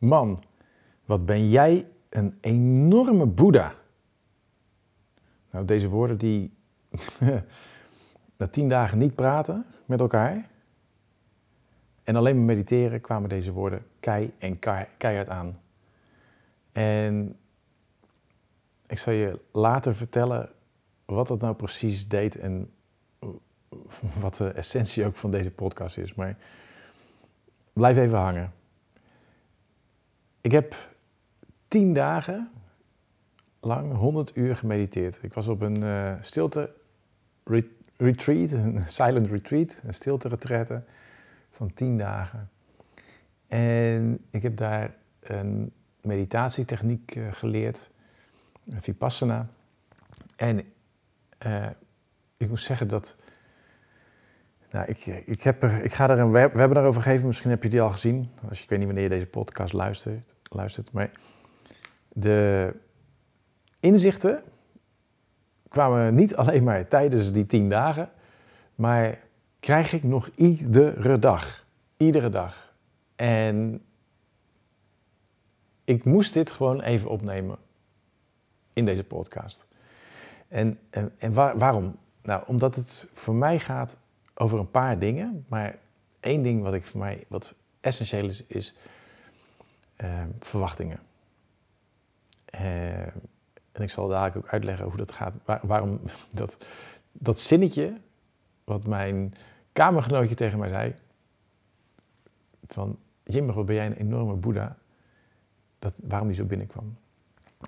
Man, 0.00 0.38
wat 1.04 1.26
ben 1.26 1.48
jij 1.48 1.86
een 2.08 2.38
enorme 2.40 3.26
Boeddha. 3.26 3.74
Nou, 5.50 5.64
deze 5.64 5.88
woorden 5.88 6.18
die 6.18 6.52
na 8.38 8.46
tien 8.50 8.68
dagen 8.68 8.98
niet 8.98 9.14
praten 9.14 9.66
met 9.84 10.00
elkaar 10.00 10.48
en 12.02 12.16
alleen 12.16 12.36
maar 12.36 12.44
mediteren, 12.44 13.00
kwamen 13.00 13.28
deze 13.28 13.52
woorden 13.52 13.86
kei 14.00 14.32
en 14.38 14.58
keihard 14.96 15.28
aan. 15.28 15.60
En 16.72 17.36
ik 18.86 18.98
zal 18.98 19.12
je 19.12 19.40
later 19.52 19.94
vertellen 19.94 20.50
wat 21.04 21.26
dat 21.26 21.40
nou 21.40 21.54
precies 21.54 22.08
deed 22.08 22.36
en 22.36 22.70
wat 24.20 24.34
de 24.34 24.48
essentie 24.48 25.06
ook 25.06 25.16
van 25.16 25.30
deze 25.30 25.50
podcast 25.50 25.98
is. 25.98 26.14
Maar 26.14 26.36
blijf 27.72 27.96
even 27.96 28.18
hangen. 28.18 28.52
Ik 30.40 30.52
heb 30.52 30.74
tien 31.68 31.92
dagen 31.92 32.50
lang 33.60 33.96
100 33.96 34.36
uur 34.36 34.56
gemediteerd. 34.56 35.18
Ik 35.22 35.34
was 35.34 35.48
op 35.48 35.60
een 35.60 35.84
uh, 35.84 36.12
stilte 36.20 36.74
retreat, 37.96 38.50
een 38.50 38.82
silent 38.86 39.26
retreat, 39.26 39.80
een 39.84 39.94
stilte 39.94 40.28
retraite 40.28 40.82
van 41.50 41.72
tien 41.72 41.96
dagen. 41.96 42.50
En 43.46 44.24
ik 44.30 44.42
heb 44.42 44.56
daar 44.56 44.94
een 45.20 45.72
meditatietechniek 46.00 47.14
uh, 47.16 47.32
geleerd, 47.32 47.90
Vipassana. 48.68 49.48
En 50.36 50.62
uh, 51.46 51.66
ik 52.36 52.48
moet 52.48 52.60
zeggen 52.60 52.88
dat. 52.88 53.16
Nou, 54.70 54.86
ik, 54.86 55.06
ik, 55.06 55.42
heb 55.42 55.62
er, 55.62 55.84
ik 55.84 55.92
ga 55.92 56.10
er 56.10 56.18
een 56.18 56.30
web, 56.30 56.54
webinar 56.54 56.84
over 56.84 57.02
geven. 57.02 57.26
Misschien 57.26 57.50
heb 57.50 57.62
je 57.62 57.68
die 57.68 57.80
al 57.80 57.90
gezien. 57.90 58.30
Als 58.48 58.58
je, 58.58 58.62
ik 58.62 58.70
weet 58.70 58.78
niet 58.78 58.86
wanneer 58.86 59.04
je 59.04 59.10
deze 59.10 59.26
podcast 59.26 59.72
luistert. 59.72 60.34
luistert 60.50 60.92
maar 60.92 61.10
de 62.12 62.74
inzichten 63.80 64.42
kwamen 65.68 66.14
niet 66.14 66.36
alleen 66.36 66.64
maar 66.64 66.88
tijdens 66.88 67.32
die 67.32 67.46
tien 67.46 67.68
dagen, 67.68 68.10
maar 68.74 69.18
krijg 69.60 69.92
ik 69.92 70.02
nog 70.02 70.30
iedere 70.34 71.18
dag. 71.18 71.66
Iedere 71.96 72.28
dag. 72.28 72.74
En 73.16 73.82
ik 75.84 76.04
moest 76.04 76.34
dit 76.34 76.50
gewoon 76.50 76.80
even 76.80 77.10
opnemen 77.10 77.58
in 78.72 78.84
deze 78.84 79.04
podcast. 79.04 79.66
En, 80.48 80.78
en, 80.90 81.12
en 81.18 81.32
waarom? 81.32 81.96
Nou, 82.22 82.42
omdat 82.46 82.76
het 82.76 83.08
voor 83.12 83.34
mij 83.34 83.58
gaat 83.58 83.98
over 84.40 84.58
een 84.58 84.70
paar 84.70 84.98
dingen, 84.98 85.44
maar 85.48 85.78
één 86.20 86.42
ding 86.42 86.62
wat 86.62 86.74
ik 86.74 86.86
voor 86.86 87.00
mij 87.00 87.24
wat 87.28 87.54
essentieel 87.80 88.26
is, 88.26 88.44
is 88.46 88.74
uh, 89.96 90.22
verwachtingen. 90.38 90.98
Uh, 92.54 93.06
en 93.72 93.82
ik 93.82 93.90
zal 93.90 94.08
dadelijk 94.08 94.36
ook 94.36 94.52
uitleggen 94.52 94.86
hoe 94.86 94.96
dat 94.96 95.12
gaat. 95.12 95.34
waarom 95.62 96.00
dat, 96.30 96.66
dat 97.12 97.38
zinnetje, 97.38 98.00
wat 98.64 98.86
mijn 98.86 99.34
kamergenootje 99.72 100.34
tegen 100.34 100.58
mij 100.58 100.68
zei, 100.68 100.94
van 102.66 102.98
Jimmer, 103.24 103.54
wat 103.54 103.66
ben 103.66 103.74
jij 103.74 103.86
een 103.86 103.96
enorme 103.96 104.34
boeddha, 104.34 104.76
dat, 105.78 106.00
waarom 106.04 106.28
die 106.28 106.36
zo 106.36 106.44
binnenkwam. 106.44 106.96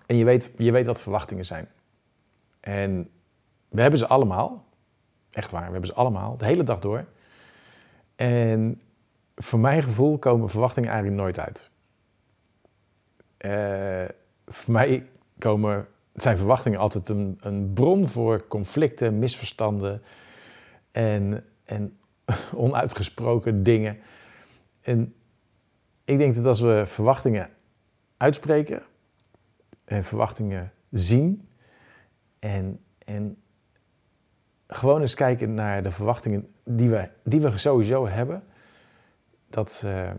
En 0.06 0.16
je 0.16 0.24
weet, 0.24 0.50
je 0.56 0.72
weet 0.72 0.86
wat 0.86 1.02
verwachtingen 1.02 1.44
zijn. 1.44 1.68
En 2.60 3.10
we 3.68 3.80
hebben 3.80 3.98
ze 3.98 4.06
allemaal. 4.06 4.70
Echt 5.32 5.50
waar, 5.50 5.66
we 5.66 5.70
hebben 5.70 5.90
ze 5.90 5.94
allemaal, 5.94 6.36
de 6.36 6.44
hele 6.44 6.62
dag 6.62 6.78
door. 6.78 7.04
En 8.16 8.80
voor 9.36 9.58
mijn 9.58 9.82
gevoel 9.82 10.18
komen 10.18 10.48
verwachtingen 10.48 10.90
eigenlijk 10.90 11.22
nooit 11.22 11.40
uit. 11.40 11.70
Uh, 13.38 14.08
voor 14.46 14.72
mij 14.72 15.08
komen, 15.38 15.86
zijn 16.14 16.36
verwachtingen 16.36 16.78
altijd 16.78 17.08
een, 17.08 17.38
een 17.40 17.72
bron 17.72 18.08
voor 18.08 18.46
conflicten, 18.46 19.18
misverstanden 19.18 20.02
en, 20.90 21.44
en 21.64 21.98
onuitgesproken 22.54 23.62
dingen. 23.62 23.98
En 24.80 25.14
ik 26.04 26.18
denk 26.18 26.34
dat 26.34 26.44
als 26.44 26.60
we 26.60 26.82
verwachtingen 26.86 27.50
uitspreken 28.16 28.82
en 29.84 30.04
verwachtingen 30.04 30.72
zien 30.90 31.48
en, 32.38 32.80
en 32.98 33.41
gewoon 34.74 35.00
eens 35.00 35.14
kijken 35.14 35.54
naar 35.54 35.82
de 35.82 35.90
verwachtingen 35.90 36.48
die 36.64 36.90
we, 36.90 37.08
die 37.22 37.40
we 37.40 37.58
sowieso 37.58 38.08
hebben, 38.08 38.44
dat 39.48 39.82
uh, 39.84 40.10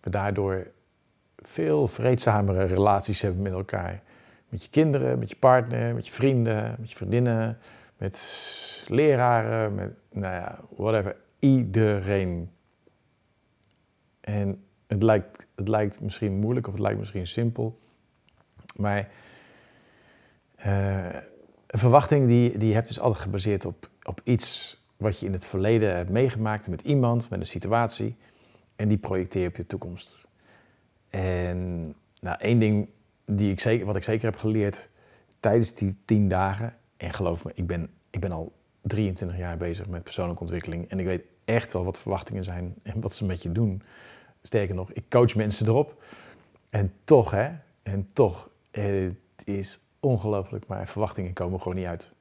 we 0.00 0.10
daardoor 0.10 0.66
veel 1.36 1.86
vreedzamere 1.86 2.64
relaties 2.64 3.22
hebben 3.22 3.42
met 3.42 3.52
elkaar. 3.52 4.02
Met 4.48 4.64
je 4.64 4.70
kinderen, 4.70 5.18
met 5.18 5.30
je 5.30 5.36
partner, 5.36 5.94
met 5.94 6.06
je 6.06 6.12
vrienden, 6.12 6.76
met 6.78 6.90
je 6.90 6.96
vriendinnen, 6.96 7.58
met 7.96 8.86
leraren, 8.88 9.74
met, 9.74 9.90
nou 10.12 10.34
ja, 10.34 10.58
whatever. 10.76 11.16
Iedereen. 11.38 12.50
En 14.20 14.64
het 14.86 15.02
lijkt, 15.02 15.46
het 15.54 15.68
lijkt 15.68 16.00
misschien 16.00 16.34
moeilijk 16.34 16.66
of 16.66 16.72
het 16.72 16.82
lijkt 16.82 16.98
misschien 16.98 17.26
simpel. 17.26 17.78
Maar 18.76 19.08
uh, 20.66 21.06
een 21.68 21.78
verwachting 21.78 22.26
die, 22.26 22.58
die 22.58 22.68
je 22.68 22.74
hebt 22.74 22.88
is 22.88 23.00
altijd 23.00 23.22
gebaseerd 23.22 23.64
op, 23.64 23.88
op 24.02 24.20
iets 24.24 24.78
wat 24.96 25.20
je 25.20 25.26
in 25.26 25.32
het 25.32 25.46
verleden 25.46 25.96
hebt 25.96 26.10
meegemaakt 26.10 26.68
met 26.68 26.80
iemand, 26.80 27.30
met 27.30 27.40
een 27.40 27.46
situatie. 27.46 28.16
En 28.76 28.88
die 28.88 28.98
projecteer 28.98 29.42
je 29.42 29.48
op 29.48 29.54
de 29.54 29.66
toekomst. 29.66 30.26
En 31.10 31.80
nou, 32.20 32.38
één 32.38 32.58
ding 32.58 32.88
die 33.24 33.50
ik 33.50 33.60
zeker, 33.60 33.86
wat 33.86 33.96
ik 33.96 34.02
zeker 34.02 34.24
heb 34.24 34.36
geleerd 34.36 34.88
tijdens 35.40 35.74
die 35.74 35.96
tien 36.04 36.28
dagen, 36.28 36.76
en 36.96 37.12
geloof 37.12 37.44
me, 37.44 37.50
ik 37.54 37.66
ben, 37.66 37.90
ik 38.10 38.20
ben 38.20 38.32
al 38.32 38.52
23 38.80 39.38
jaar 39.38 39.56
bezig 39.56 39.88
met 39.88 40.02
persoonlijke 40.02 40.42
ontwikkeling 40.42 40.88
en 40.88 40.98
ik 40.98 41.06
weet 41.06 41.24
echt 41.44 41.72
wel 41.72 41.84
wat 41.84 41.98
verwachtingen 41.98 42.44
zijn 42.44 42.74
en 42.82 43.00
wat 43.00 43.14
ze 43.14 43.24
met 43.24 43.42
je 43.42 43.52
doen. 43.52 43.82
Sterker 44.42 44.74
nog, 44.74 44.92
ik 44.92 45.04
coach 45.08 45.34
mensen 45.34 45.66
erop. 45.66 46.02
En 46.70 46.92
toch, 47.04 47.30
hè, 47.30 47.50
en 47.82 48.08
toch, 48.12 48.50
het 48.70 49.16
is 49.44 49.87
ongelooflijk, 50.00 50.66
maar 50.66 50.88
verwachtingen 50.88 51.32
komen 51.32 51.60
gewoon 51.60 51.76
niet 51.76 51.86
uit. 51.86 52.12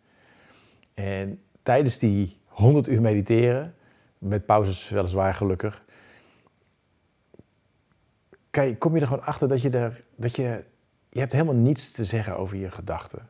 En 0.94 1.42
tijdens 1.64 2.00
die 2.00 2.38
100 2.46 2.88
uur 2.88 3.02
mediteren, 3.02 3.76
met 4.18 4.46
pauzes 4.46 4.90
weliswaar 4.90 5.34
gelukkig, 5.34 5.86
kom 8.78 8.96
je 8.96 9.02
er 9.02 9.08
gewoon 9.08 9.26
achter 9.26 9.48
dat 9.48 9.62
je, 9.62 9.70
er, 9.70 10.04
dat 10.16 10.36
je, 10.36 10.64
je 11.10 11.20
hebt 11.20 11.32
helemaal 11.32 11.56
niets 11.56 11.92
te 11.92 12.06
zeggen 12.06 12.38
over 12.38 12.58
je 12.58 12.72
gedachten. 12.72 13.30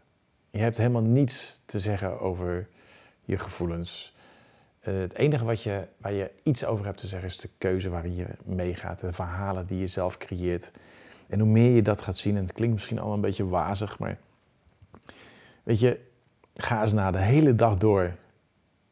Je 0.50 0.59
hebt 0.59 0.78
helemaal 0.78 1.02
niets 1.02 1.62
te 1.66 1.79
zeggen 1.79 2.19
over 2.19 2.68
je 3.22 3.38
gevoelens. 3.38 4.16
Uh, 4.88 5.00
het 5.00 5.14
enige 5.14 5.46
wat 5.46 5.64
je, 5.64 5.88
waar 5.97 6.14
je 6.14 6.31
iets 6.44 6.66
over 6.66 6.85
hebt 6.85 6.97
te 6.97 7.08
zeggen 7.08 7.29
is 7.29 7.38
de 7.38 7.50
keuze 7.58 7.90
waarin 7.90 8.16
je 8.16 8.28
meegaat. 8.46 9.00
De 9.00 9.14
verhalen 9.14 9.66
die 9.66 9.79
je 9.79 9.88
zelf 9.88 10.18
creëert. 10.18 10.72
En 11.28 11.40
hoe 11.40 11.50
meer 11.50 11.72
je 11.72 11.81
dat 11.81 12.02
gaat 12.02 12.18
zien, 12.18 12.35
en 12.35 12.41
het 12.41 12.53
klinkt 12.53 12.75
misschien 12.75 12.97
allemaal 12.97 13.16
een 13.16 13.22
beetje 13.22 13.47
wazig, 13.47 14.00
maar 14.00 14.18
weet 15.67 15.79
je, 15.79 16.00
ga 16.53 16.81
eens 16.81 16.94
na 16.94 17.11
de 17.11 17.17
hele 17.17 17.55
dag 17.55 17.78
door 17.78 18.16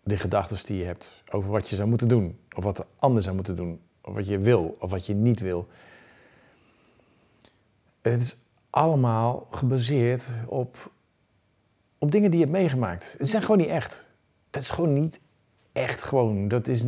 de 0.03 0.17
gedachten 0.17 0.65
die 0.65 0.77
je 0.77 0.83
hebt 0.83 1.23
over 1.31 1.51
wat 1.51 1.69
je 1.69 1.75
zou 1.75 1.89
moeten 1.89 2.07
doen, 2.07 2.39
of 2.55 2.63
wat 2.63 2.77
de 2.77 2.85
ander 2.95 3.23
zou 3.23 3.35
moeten 3.35 3.55
doen, 3.55 3.79
of 4.01 4.13
wat 4.13 4.27
je 4.27 4.39
wil, 4.39 4.77
of 4.79 4.91
wat 4.91 5.05
je 5.05 5.13
niet 5.13 5.39
wil. 5.39 5.67
Het 8.01 8.21
is 8.21 8.37
allemaal 8.69 9.47
gebaseerd 9.49 10.31
op, 10.47 10.91
op 11.97 12.11
dingen 12.11 12.31
die 12.31 12.39
je 12.39 12.45
hebt 12.45 12.57
meegemaakt. 12.57 13.15
Het 13.17 13.29
zijn 13.29 13.41
gewoon 13.41 13.57
niet 13.57 13.67
echt. 13.67 14.09
Dat 14.49 14.61
is 14.61 14.69
gewoon 14.69 14.93
niet 14.93 15.19
echt 15.71 16.01
gewoon. 16.01 16.47
Dat 16.47 16.67
is, 16.67 16.87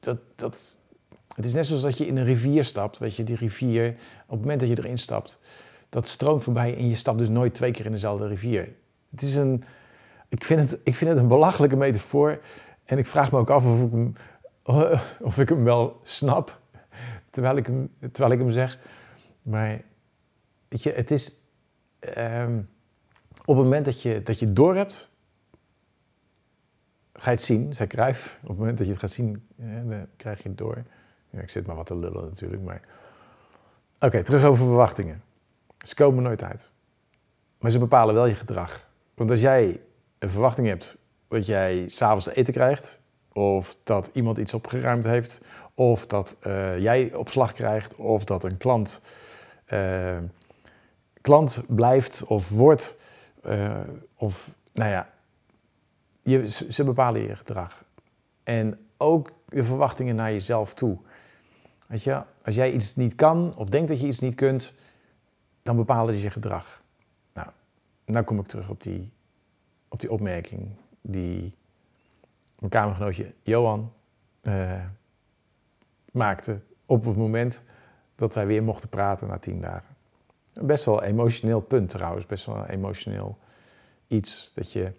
dat, 0.00 0.18
dat, 0.34 0.76
het 1.34 1.44
is 1.44 1.52
net 1.52 1.66
zoals 1.66 1.82
dat 1.82 1.98
je 1.98 2.06
in 2.06 2.16
een 2.16 2.24
rivier 2.24 2.64
stapt. 2.64 2.98
Weet 2.98 3.16
je, 3.16 3.24
die 3.24 3.36
rivier, 3.36 3.88
op 4.24 4.30
het 4.30 4.40
moment 4.40 4.60
dat 4.60 4.68
je 4.68 4.78
erin 4.78 4.98
stapt, 4.98 5.38
dat 5.88 6.08
stroomt 6.08 6.42
voorbij 6.42 6.76
en 6.76 6.88
je 6.88 6.96
stapt 6.96 7.18
dus 7.18 7.28
nooit 7.28 7.54
twee 7.54 7.70
keer 7.70 7.84
in 7.84 7.92
dezelfde 7.92 8.26
rivier. 8.26 8.80
Het 9.12 9.22
is 9.22 9.36
een, 9.36 9.64
ik 10.28 10.44
vind 10.44 10.70
het, 10.70 10.80
ik 10.84 10.96
vind 10.96 11.10
het 11.10 11.18
een 11.18 11.28
belachelijke 11.28 11.76
metafoor. 11.76 12.40
En 12.84 12.98
ik 12.98 13.06
vraag 13.06 13.32
me 13.32 13.38
ook 13.38 13.50
af 13.50 13.64
of 13.66 13.82
ik 13.82 13.90
hem, 13.90 14.14
of 15.28 15.38
ik 15.38 15.48
hem 15.48 15.64
wel 15.64 16.00
snap 16.02 16.60
terwijl 17.30 17.56
ik 17.56 17.66
hem, 17.66 17.94
terwijl 17.98 18.32
ik 18.32 18.38
hem 18.38 18.50
zeg. 18.50 18.78
Maar 19.42 19.80
weet 20.68 20.82
je, 20.82 20.92
het 20.92 21.10
is 21.10 21.34
ehm, 21.98 22.58
op 23.44 23.56
het 23.56 23.64
moment 23.64 23.84
dat 23.84 24.02
je, 24.02 24.22
dat 24.22 24.38
je 24.38 24.52
door 24.52 24.76
hebt, 24.76 25.10
ga 27.12 27.30
je 27.30 27.36
het 27.36 27.44
zien, 27.44 27.74
zei 27.74 27.88
Cruijff. 27.88 28.38
Op 28.42 28.48
het 28.48 28.58
moment 28.58 28.78
dat 28.78 28.86
je 28.86 28.92
het 28.92 29.02
gaat 29.02 29.10
zien, 29.10 29.48
dan 29.56 30.06
krijg 30.16 30.42
je 30.42 30.48
het 30.48 30.58
door. 30.58 30.82
Ja, 31.30 31.40
ik 31.40 31.50
zit 31.50 31.66
maar 31.66 31.76
wat 31.76 31.86
te 31.86 31.96
lullen 31.96 32.24
natuurlijk, 32.24 32.62
maar... 32.62 32.80
Oké, 34.00 34.22
terug 34.22 34.44
over 34.44 34.64
verwachtingen. 34.64 35.22
Ze 35.78 35.94
komen 35.94 36.22
nooit 36.22 36.42
uit. 36.42 36.70
Maar 37.58 37.70
ze 37.70 37.78
bepalen 37.78 38.14
wel 38.14 38.26
je 38.26 38.34
gedrag. 38.34 38.90
Want 39.14 39.30
als 39.30 39.40
jij 39.40 39.80
een 40.18 40.30
verwachting 40.30 40.66
hebt 40.66 40.98
dat 41.28 41.46
jij 41.46 41.88
s'avonds 41.88 42.28
eten 42.28 42.52
krijgt, 42.52 43.00
of 43.32 43.76
dat 43.84 44.10
iemand 44.12 44.38
iets 44.38 44.54
opgeruimd 44.54 45.04
heeft, 45.04 45.40
of 45.74 46.06
dat 46.06 46.36
uh, 46.46 46.78
jij 46.80 47.14
opslag 47.14 47.52
krijgt, 47.52 47.96
of 47.96 48.24
dat 48.24 48.44
een 48.44 48.56
klant 48.56 49.00
eh, 49.64 50.18
klant 51.20 51.62
blijft 51.68 52.24
of 52.24 52.48
wordt. 52.48 52.96
eh, 53.42 53.80
of, 54.16 54.54
nou 54.72 54.90
ja, 54.90 55.10
je, 56.20 56.48
ze 56.48 56.84
bepalen 56.84 57.20
je 57.22 57.36
gedrag. 57.36 57.84
En 58.42 58.78
ook 58.96 59.30
de 59.48 59.62
verwachtingen 59.62 60.16
naar 60.16 60.32
jezelf 60.32 60.74
toe. 60.74 60.98
Weet 61.86 62.02
je, 62.02 62.22
als 62.44 62.54
jij 62.54 62.72
iets 62.72 62.96
niet 62.96 63.14
kan 63.14 63.54
of 63.56 63.68
denkt 63.68 63.88
dat 63.88 64.00
je 64.00 64.06
iets 64.06 64.18
niet 64.18 64.34
kunt, 64.34 64.74
dan 65.62 65.76
bepalen 65.76 66.16
ze 66.16 66.22
je 66.22 66.30
gedrag. 66.30 66.81
Nou, 68.04 68.24
kom 68.24 68.38
ik 68.38 68.46
terug 68.46 68.70
op 68.70 68.82
die, 68.82 69.12
op 69.88 70.00
die 70.00 70.10
opmerking 70.10 70.68
die 71.00 71.54
mijn 72.58 72.70
kamergenootje 72.70 73.34
Johan 73.42 73.92
eh, 74.40 74.84
maakte 76.12 76.60
op 76.86 77.04
het 77.04 77.16
moment 77.16 77.62
dat 78.14 78.34
wij 78.34 78.46
weer 78.46 78.62
mochten 78.62 78.88
praten 78.88 79.28
na 79.28 79.38
tien 79.38 79.60
dagen. 79.60 79.96
Best 80.52 80.84
wel 80.84 81.02
een 81.02 81.08
emotioneel 81.08 81.60
punt 81.60 81.88
trouwens, 81.88 82.26
best 82.26 82.46
wel 82.46 82.56
een 82.56 82.68
emotioneel 82.68 83.38
iets 84.06 84.52
dat 84.54 84.72
je, 84.72 84.92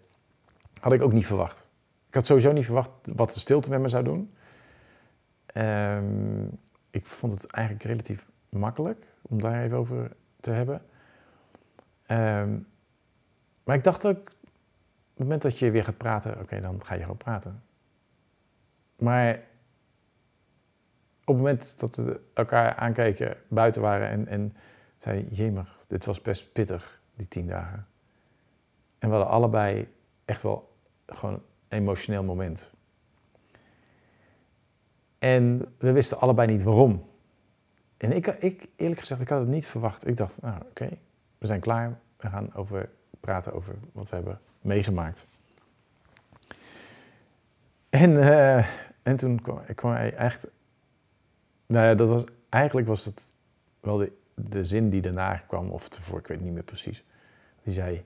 had 0.79 0.93
ik 0.93 1.01
ook 1.01 1.13
niet 1.13 1.25
verwacht. 1.25 1.67
Ik 2.07 2.13
had 2.13 2.25
sowieso 2.25 2.51
niet 2.51 2.65
verwacht 2.65 2.89
wat 3.15 3.33
de 3.33 3.39
stilte 3.39 3.69
met 3.69 3.79
me 3.79 3.87
zou 3.87 4.03
doen. 4.03 4.33
Ehm, 5.45 6.45
ik 6.89 7.05
vond 7.05 7.31
het 7.31 7.51
eigenlijk 7.51 7.85
relatief 7.85 8.29
makkelijk 8.49 9.05
om 9.21 9.41
daar 9.41 9.63
even 9.63 9.77
over 9.77 10.11
te 10.39 10.51
hebben. 10.51 10.81
Ehm, 12.05 12.59
maar 13.63 13.75
ik 13.75 13.83
dacht 13.83 14.05
ook, 14.05 14.17
op 14.17 15.19
het 15.19 15.23
moment 15.23 15.41
dat 15.41 15.59
je 15.59 15.71
weer 15.71 15.83
gaat 15.83 15.97
praten, 15.97 16.39
oké, 16.39 16.59
dan 16.59 16.85
ga 16.85 16.93
je 16.93 17.01
gewoon 17.01 17.17
praten. 17.17 17.63
Maar 18.95 19.33
op 21.25 21.35
het 21.35 21.37
moment 21.37 21.79
dat 21.79 21.95
we 21.95 22.21
elkaar 22.33 22.75
aankeken, 22.75 23.37
buiten 23.47 23.81
waren 23.81 24.09
en, 24.09 24.27
en 24.27 24.53
zei, 24.97 25.27
jemig, 25.29 25.79
dit 25.87 26.05
was 26.05 26.21
best 26.21 26.51
pittig, 26.51 27.01
die 27.15 27.27
tien 27.27 27.47
dagen. 27.47 27.87
En 28.99 29.09
we 29.09 29.15
hadden 29.15 29.33
allebei 29.33 29.93
echt 30.25 30.41
wel 30.41 30.75
gewoon 31.05 31.33
een 31.33 31.41
emotioneel 31.67 32.23
moment. 32.23 32.73
En 35.19 35.73
we 35.77 35.91
wisten 35.91 36.19
allebei 36.19 36.51
niet 36.51 36.63
waarom. 36.63 37.05
En 37.97 38.11
ik, 38.11 38.27
ik 38.27 38.69
eerlijk 38.75 38.99
gezegd, 38.99 39.21
ik 39.21 39.29
had 39.29 39.39
het 39.39 39.49
niet 39.49 39.65
verwacht. 39.65 40.07
Ik 40.07 40.17
dacht, 40.17 40.41
nou 40.41 40.61
oké, 40.69 40.89
we 41.37 41.47
zijn 41.47 41.59
klaar. 41.59 41.99
We 42.17 42.29
gaan 42.29 42.53
over 42.53 42.89
praten 43.23 43.53
over 43.53 43.75
wat 43.91 44.09
we 44.09 44.15
hebben 44.15 44.39
meegemaakt. 44.61 45.27
En, 47.89 48.17
eh, 48.17 48.67
en 49.01 49.17
toen 49.17 49.41
kwam, 49.41 49.61
kwam 49.75 49.93
hij 49.93 50.13
echt... 50.13 50.47
Nou 51.65 51.87
ja, 51.87 51.95
dat 51.95 52.07
was, 52.07 52.23
eigenlijk 52.49 52.87
was 52.87 53.05
het 53.05 53.35
wel 53.79 53.97
de, 53.97 54.11
de 54.35 54.65
zin 54.65 54.89
die 54.89 55.01
daarna 55.01 55.35
kwam, 55.35 55.69
of 55.69 55.89
tevoren, 55.89 56.19
ik 56.19 56.27
weet 56.27 56.41
niet 56.41 56.53
meer 56.53 56.63
precies. 56.63 57.03
Die 57.63 57.73
zei, 57.73 58.05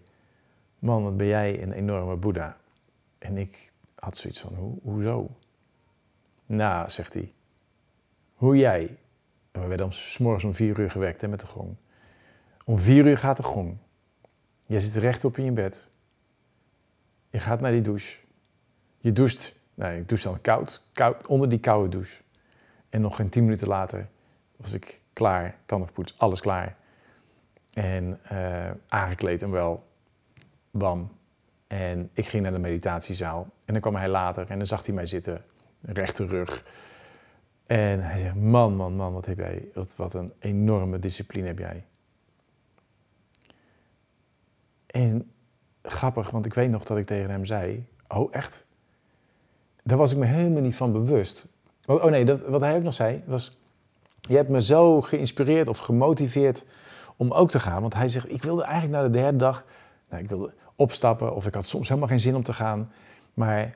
man, 0.79 1.03
wat 1.03 1.17
ben 1.17 1.27
jij 1.27 1.63
een 1.63 1.71
enorme 1.71 2.15
boeddha. 2.15 2.57
En 3.17 3.37
ik 3.37 3.71
had 3.95 4.17
zoiets 4.17 4.39
van, 4.39 4.55
Ho, 4.55 4.79
hoezo? 4.83 5.29
Nou, 6.45 6.89
zegt 6.89 7.13
hij, 7.13 7.33
hoe 8.35 8.57
jij... 8.57 8.97
En 9.51 9.61
we 9.61 9.67
werden 9.67 9.85
om, 9.85 9.91
's 9.91 10.17
morgens 10.17 10.43
om 10.43 10.53
vier 10.53 10.79
uur 10.79 10.91
gewekt 10.91 11.21
hè, 11.21 11.27
met 11.27 11.39
de 11.39 11.47
gong. 11.47 11.75
Om 12.65 12.79
vier 12.79 13.07
uur 13.07 13.17
gaat 13.17 13.37
de 13.37 13.43
gong. 13.43 13.77
Je 14.67 14.79
zit 14.79 14.95
rechtop 14.95 15.37
in 15.37 15.43
je 15.43 15.51
bed. 15.51 15.87
Je 17.29 17.39
gaat 17.39 17.61
naar 17.61 17.71
die 17.71 17.81
douche. 17.81 18.17
Je 18.97 19.13
doucht. 19.13 19.55
Nee, 19.73 19.99
ik 19.99 20.09
douche 20.09 20.27
dan 20.27 20.41
koud, 20.41 20.81
koud. 20.93 21.27
Onder 21.27 21.49
die 21.49 21.59
koude 21.59 21.89
douche. 21.89 22.21
En 22.89 23.01
nog 23.01 23.15
geen 23.15 23.29
tien 23.29 23.43
minuten 23.43 23.67
later 23.67 24.07
was 24.55 24.73
ik 24.73 25.01
klaar. 25.13 25.57
Tanden 25.65 25.87
gepoetst, 25.87 26.19
alles 26.19 26.41
klaar. 26.41 26.75
En 27.73 28.19
eh, 28.23 28.71
aangekleed 28.87 29.41
en 29.41 29.51
wel. 29.51 29.87
Bam. 30.71 31.11
En 31.67 32.09
ik 32.13 32.25
ging 32.25 32.43
naar 32.43 32.51
de 32.51 32.59
meditatiezaal. 32.59 33.47
En 33.65 33.73
dan 33.73 33.81
kwam 33.81 33.95
hij 33.95 34.09
later 34.09 34.49
en 34.49 34.57
dan 34.57 34.67
zag 34.67 34.85
hij 34.85 34.95
mij 34.95 35.05
zitten. 35.05 35.43
Rechte 35.81 36.25
rug. 36.25 36.63
En 37.65 38.01
hij 38.01 38.17
zegt, 38.17 38.35
man, 38.35 38.75
man, 38.75 38.95
man, 38.95 39.13
wat 39.13 39.25
heb 39.25 39.37
jij, 39.37 39.67
wat, 39.73 39.95
wat 39.95 40.13
een 40.13 40.33
enorme 40.39 40.99
discipline 40.99 41.47
heb 41.47 41.59
jij. 41.59 41.85
En 44.87 45.31
grappig, 45.81 46.29
want 46.29 46.45
ik 46.45 46.53
weet 46.53 46.69
nog 46.69 46.83
dat 46.83 46.97
ik 46.97 47.05
tegen 47.05 47.29
hem 47.29 47.45
zei, 47.45 47.85
oh 48.07 48.27
echt? 48.31 48.65
Daar 49.83 49.97
was 49.97 50.11
ik 50.11 50.17
me 50.17 50.25
helemaal 50.25 50.61
niet 50.61 50.75
van 50.75 50.91
bewust. 50.91 51.47
Oh 51.85 52.05
nee, 52.05 52.25
dat, 52.25 52.41
wat 52.41 52.61
hij 52.61 52.75
ook 52.75 52.83
nog 52.83 52.93
zei 52.93 53.23
was, 53.25 53.57
je 54.19 54.35
hebt 54.35 54.49
me 54.49 54.61
zo 54.61 55.01
geïnspireerd 55.01 55.67
of 55.67 55.77
gemotiveerd 55.77 56.65
om 57.15 57.31
ook 57.31 57.49
te 57.49 57.59
gaan. 57.59 57.81
Want 57.81 57.93
hij 57.93 58.07
zegt, 58.07 58.31
ik 58.31 58.43
wilde 58.43 58.63
eigenlijk 58.63 59.01
na 59.01 59.07
de 59.07 59.19
derde 59.19 59.37
dag, 59.37 59.63
nou, 60.09 60.23
ik 60.23 60.29
wilde 60.29 60.53
opstappen 60.75 61.35
of 61.35 61.45
ik 61.45 61.53
had 61.53 61.65
soms 61.65 61.87
helemaal 61.87 62.09
geen 62.09 62.19
zin 62.19 62.35
om 62.35 62.43
te 62.43 62.53
gaan. 62.53 62.91
Maar 63.33 63.75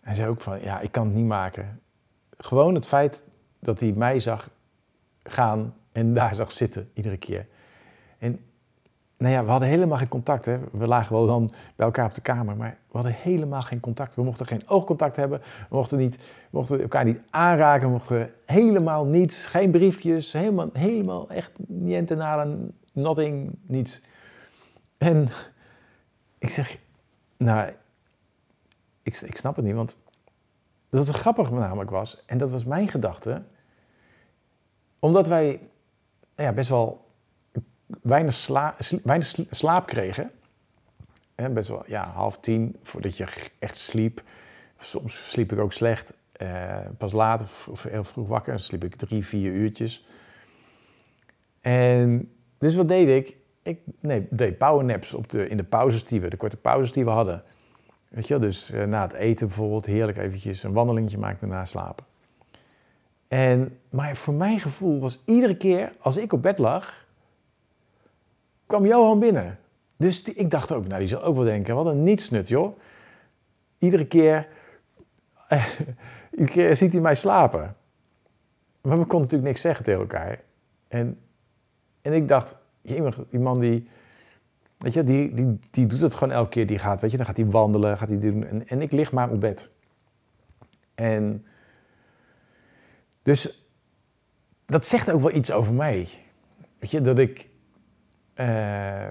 hij 0.00 0.14
zei 0.14 0.28
ook 0.28 0.40
van, 0.40 0.60
ja, 0.62 0.80
ik 0.80 0.92
kan 0.92 1.04
het 1.06 1.14
niet 1.14 1.26
maken. 1.26 1.80
Gewoon 2.38 2.74
het 2.74 2.86
feit 2.86 3.24
dat 3.58 3.80
hij 3.80 3.92
mij 3.92 4.20
zag 4.20 4.50
gaan 5.22 5.74
en 5.92 6.12
daar 6.12 6.34
zag 6.34 6.52
zitten 6.52 6.90
iedere 6.94 7.16
keer. 7.16 7.46
En 8.18 8.40
nou 9.18 9.32
ja, 9.32 9.44
we 9.44 9.50
hadden 9.50 9.68
helemaal 9.68 9.98
geen 9.98 10.08
contact. 10.08 10.44
Hè. 10.44 10.58
We 10.72 10.86
lagen 10.86 11.12
wel 11.12 11.26
dan 11.26 11.50
bij 11.76 11.86
elkaar 11.86 12.06
op 12.06 12.14
de 12.14 12.20
kamer, 12.20 12.56
maar 12.56 12.78
we 12.86 12.92
hadden 12.92 13.12
helemaal 13.12 13.62
geen 13.62 13.80
contact. 13.80 14.14
We 14.14 14.22
mochten 14.22 14.46
geen 14.46 14.68
oogcontact 14.68 15.16
hebben. 15.16 15.40
We 15.40 15.76
mochten, 15.76 15.98
niet, 15.98 16.18
mochten 16.50 16.80
elkaar 16.80 17.04
niet 17.04 17.20
aanraken. 17.30 17.90
Mochten 17.90 18.30
helemaal 18.46 19.04
niets. 19.04 19.46
Geen 19.46 19.70
briefjes. 19.70 20.32
Helemaal, 20.32 20.70
helemaal 20.72 21.30
echt 21.30 21.52
niente 21.66 22.14
nada, 22.14 22.56
nothing, 22.92 23.58
niets. 23.66 24.00
En 24.98 25.28
ik 26.38 26.48
zeg, 26.48 26.78
nou, 27.36 27.72
ik, 29.02 29.20
ik 29.20 29.36
snap 29.36 29.56
het 29.56 29.64
niet, 29.64 29.74
want 29.74 29.96
dat 30.90 31.06
het 31.06 31.16
grappig 31.16 31.50
namelijk 31.50 31.90
was, 31.90 32.24
en 32.26 32.38
dat 32.38 32.50
was 32.50 32.64
mijn 32.64 32.88
gedachte, 32.88 33.42
omdat 34.98 35.28
wij 35.28 35.46
nou 36.36 36.48
ja, 36.48 36.52
best 36.52 36.68
wel 36.68 37.06
weinig, 38.02 38.34
slaap 39.50 39.86
kregen. 39.86 40.30
Hè, 41.34 41.50
best 41.50 41.68
wel 41.68 41.82
ja, 41.86 42.06
half 42.06 42.38
tien 42.38 42.76
voordat 42.82 43.16
je 43.16 43.26
echt 43.58 43.76
sliep. 43.76 44.22
Soms 44.78 45.30
sliep 45.30 45.52
ik 45.52 45.58
ook 45.58 45.72
slecht. 45.72 46.14
Eh, 46.32 46.76
pas 46.98 47.12
later 47.12 47.46
of, 47.70 47.82
heel 47.82 48.04
vroeg 48.04 48.28
wakker. 48.28 48.60
Sliep 48.60 48.84
ik 48.84 48.94
drie, 48.94 49.26
vier 49.26 49.52
uurtjes. 49.52 50.06
En 51.60 52.32
dus 52.58 52.74
wat 52.74 52.88
deed 52.88 53.08
ik? 53.08 53.36
Ik 53.62 53.80
nee, 54.00 54.26
deed 54.30 54.58
powernaps 54.58 55.14
op 55.14 55.30
de, 55.30 55.48
in 55.48 55.56
de 55.56 55.64
pauzes 55.64 56.04
die 56.04 56.20
we, 56.20 56.28
de 56.28 56.36
korte 56.36 56.56
pauzes 56.56 56.92
die 56.92 57.04
we 57.04 57.10
hadden. 57.10 57.42
Weet 58.08 58.28
je 58.28 58.38
wel, 58.38 58.48
dus 58.48 58.70
eh, 58.70 58.84
na 58.84 59.02
het 59.02 59.12
eten 59.12 59.46
bijvoorbeeld 59.46 59.86
heerlijk 59.86 60.18
eventjes 60.18 60.62
een 60.62 60.72
wandelingetje 60.72 61.18
maken 61.18 61.48
daarna 61.48 61.64
slapen. 61.64 62.04
En, 63.28 63.78
maar 63.90 64.16
voor 64.16 64.34
mijn 64.34 64.60
gevoel 64.60 65.00
was 65.00 65.22
iedere 65.24 65.56
keer 65.56 65.92
als 66.00 66.16
ik 66.16 66.32
op 66.32 66.42
bed 66.42 66.58
lag, 66.58 67.06
kwam 68.68 68.86
Johan 68.86 69.18
binnen. 69.18 69.58
Dus 69.96 70.22
ik 70.22 70.50
dacht 70.50 70.72
ook, 70.72 70.86
nou 70.86 70.98
die 70.98 71.08
zal 71.08 71.22
ook 71.22 71.36
wel 71.36 71.44
denken, 71.44 71.74
wat 71.74 71.86
een 71.86 72.02
nietsnut 72.02 72.48
joh. 72.48 72.76
Iedere 73.78 74.06
keer, 74.06 74.48
iedere 76.30 76.50
keer 76.50 76.76
ziet 76.76 76.92
hij 76.92 77.00
mij 77.00 77.14
slapen. 77.14 77.76
Maar 78.82 78.98
we 78.98 79.04
konden 79.04 79.20
natuurlijk 79.20 79.48
niks 79.48 79.60
zeggen 79.60 79.84
tegen 79.84 80.00
elkaar. 80.00 80.40
En, 80.88 81.18
en 82.02 82.12
ik 82.12 82.28
dacht, 82.28 82.56
die 82.82 83.40
man 83.40 83.60
die, 83.60 83.88
weet 84.78 84.94
je, 84.94 85.04
die, 85.04 85.34
die, 85.34 85.58
die 85.70 85.86
doet 85.86 86.00
het 86.00 86.14
gewoon 86.14 86.34
elke 86.34 86.48
keer. 86.48 86.66
Die 86.66 86.78
gaat, 86.78 87.00
weet 87.00 87.10
je, 87.10 87.16
dan 87.16 87.26
gaat 87.26 87.36
hij 87.36 87.46
wandelen, 87.46 87.98
gaat 87.98 88.08
hij 88.08 88.18
doen. 88.18 88.44
En, 88.44 88.68
en 88.68 88.82
ik 88.82 88.92
lig 88.92 89.12
maar 89.12 89.30
op 89.30 89.40
bed. 89.40 89.70
En 90.94 91.46
dus 93.22 93.66
dat 94.66 94.86
zegt 94.86 95.10
ook 95.10 95.20
wel 95.20 95.34
iets 95.34 95.52
over 95.52 95.74
mij. 95.74 96.08
Weet 96.78 96.90
je, 96.90 97.00
dat 97.00 97.18
ik 97.18 97.48
eh, 98.38 99.10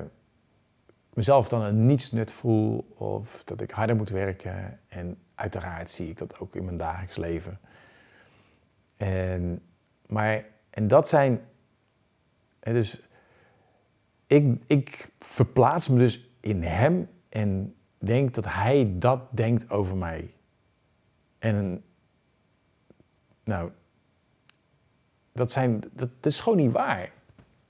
mezelf 1.13 1.49
dan 1.49 1.61
een 1.61 1.85
nietsnut 1.85 2.33
voel 2.33 2.93
of 2.95 3.43
dat 3.43 3.61
ik 3.61 3.71
harder 3.71 3.95
moet 3.95 4.09
werken. 4.09 4.79
En 4.87 5.17
uiteraard 5.35 5.89
zie 5.89 6.09
ik 6.09 6.17
dat 6.17 6.39
ook 6.39 6.55
in 6.55 6.65
mijn 6.65 6.77
dagelijks 6.77 7.17
leven. 7.17 7.59
En, 8.97 9.61
maar, 10.05 10.45
en 10.69 10.87
dat 10.87 11.07
zijn. 11.07 11.41
Dus 12.59 13.01
ik, 14.27 14.63
ik 14.67 15.11
verplaats 15.19 15.87
me 15.87 15.97
dus 15.97 16.29
in 16.39 16.63
hem 16.63 17.09
en 17.29 17.75
denk 17.97 18.33
dat 18.33 18.45
hij 18.47 18.93
dat 18.97 19.21
denkt 19.31 19.69
over 19.69 19.97
mij. 19.97 20.33
En 21.39 21.83
nou, 23.43 23.71
dat, 25.31 25.51
zijn, 25.51 25.83
dat 25.91 26.09
is 26.21 26.39
gewoon 26.39 26.57
niet 26.57 26.71
waar. 26.71 27.15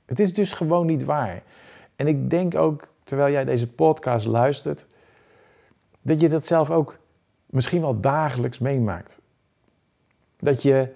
Het 0.07 0.19
is 0.19 0.33
dus 0.33 0.53
gewoon 0.53 0.85
niet 0.85 1.03
waar. 1.03 1.43
En 1.95 2.07
ik 2.07 2.29
denk 2.29 2.55
ook, 2.55 2.87
terwijl 3.03 3.31
jij 3.31 3.45
deze 3.45 3.67
podcast 3.67 4.25
luistert, 4.25 4.87
dat 6.01 6.19
je 6.19 6.29
dat 6.29 6.45
zelf 6.45 6.71
ook 6.71 6.97
misschien 7.45 7.81
wel 7.81 7.99
dagelijks 7.99 8.59
meemaakt. 8.59 9.19
Dat 10.37 10.61
je 10.61 10.93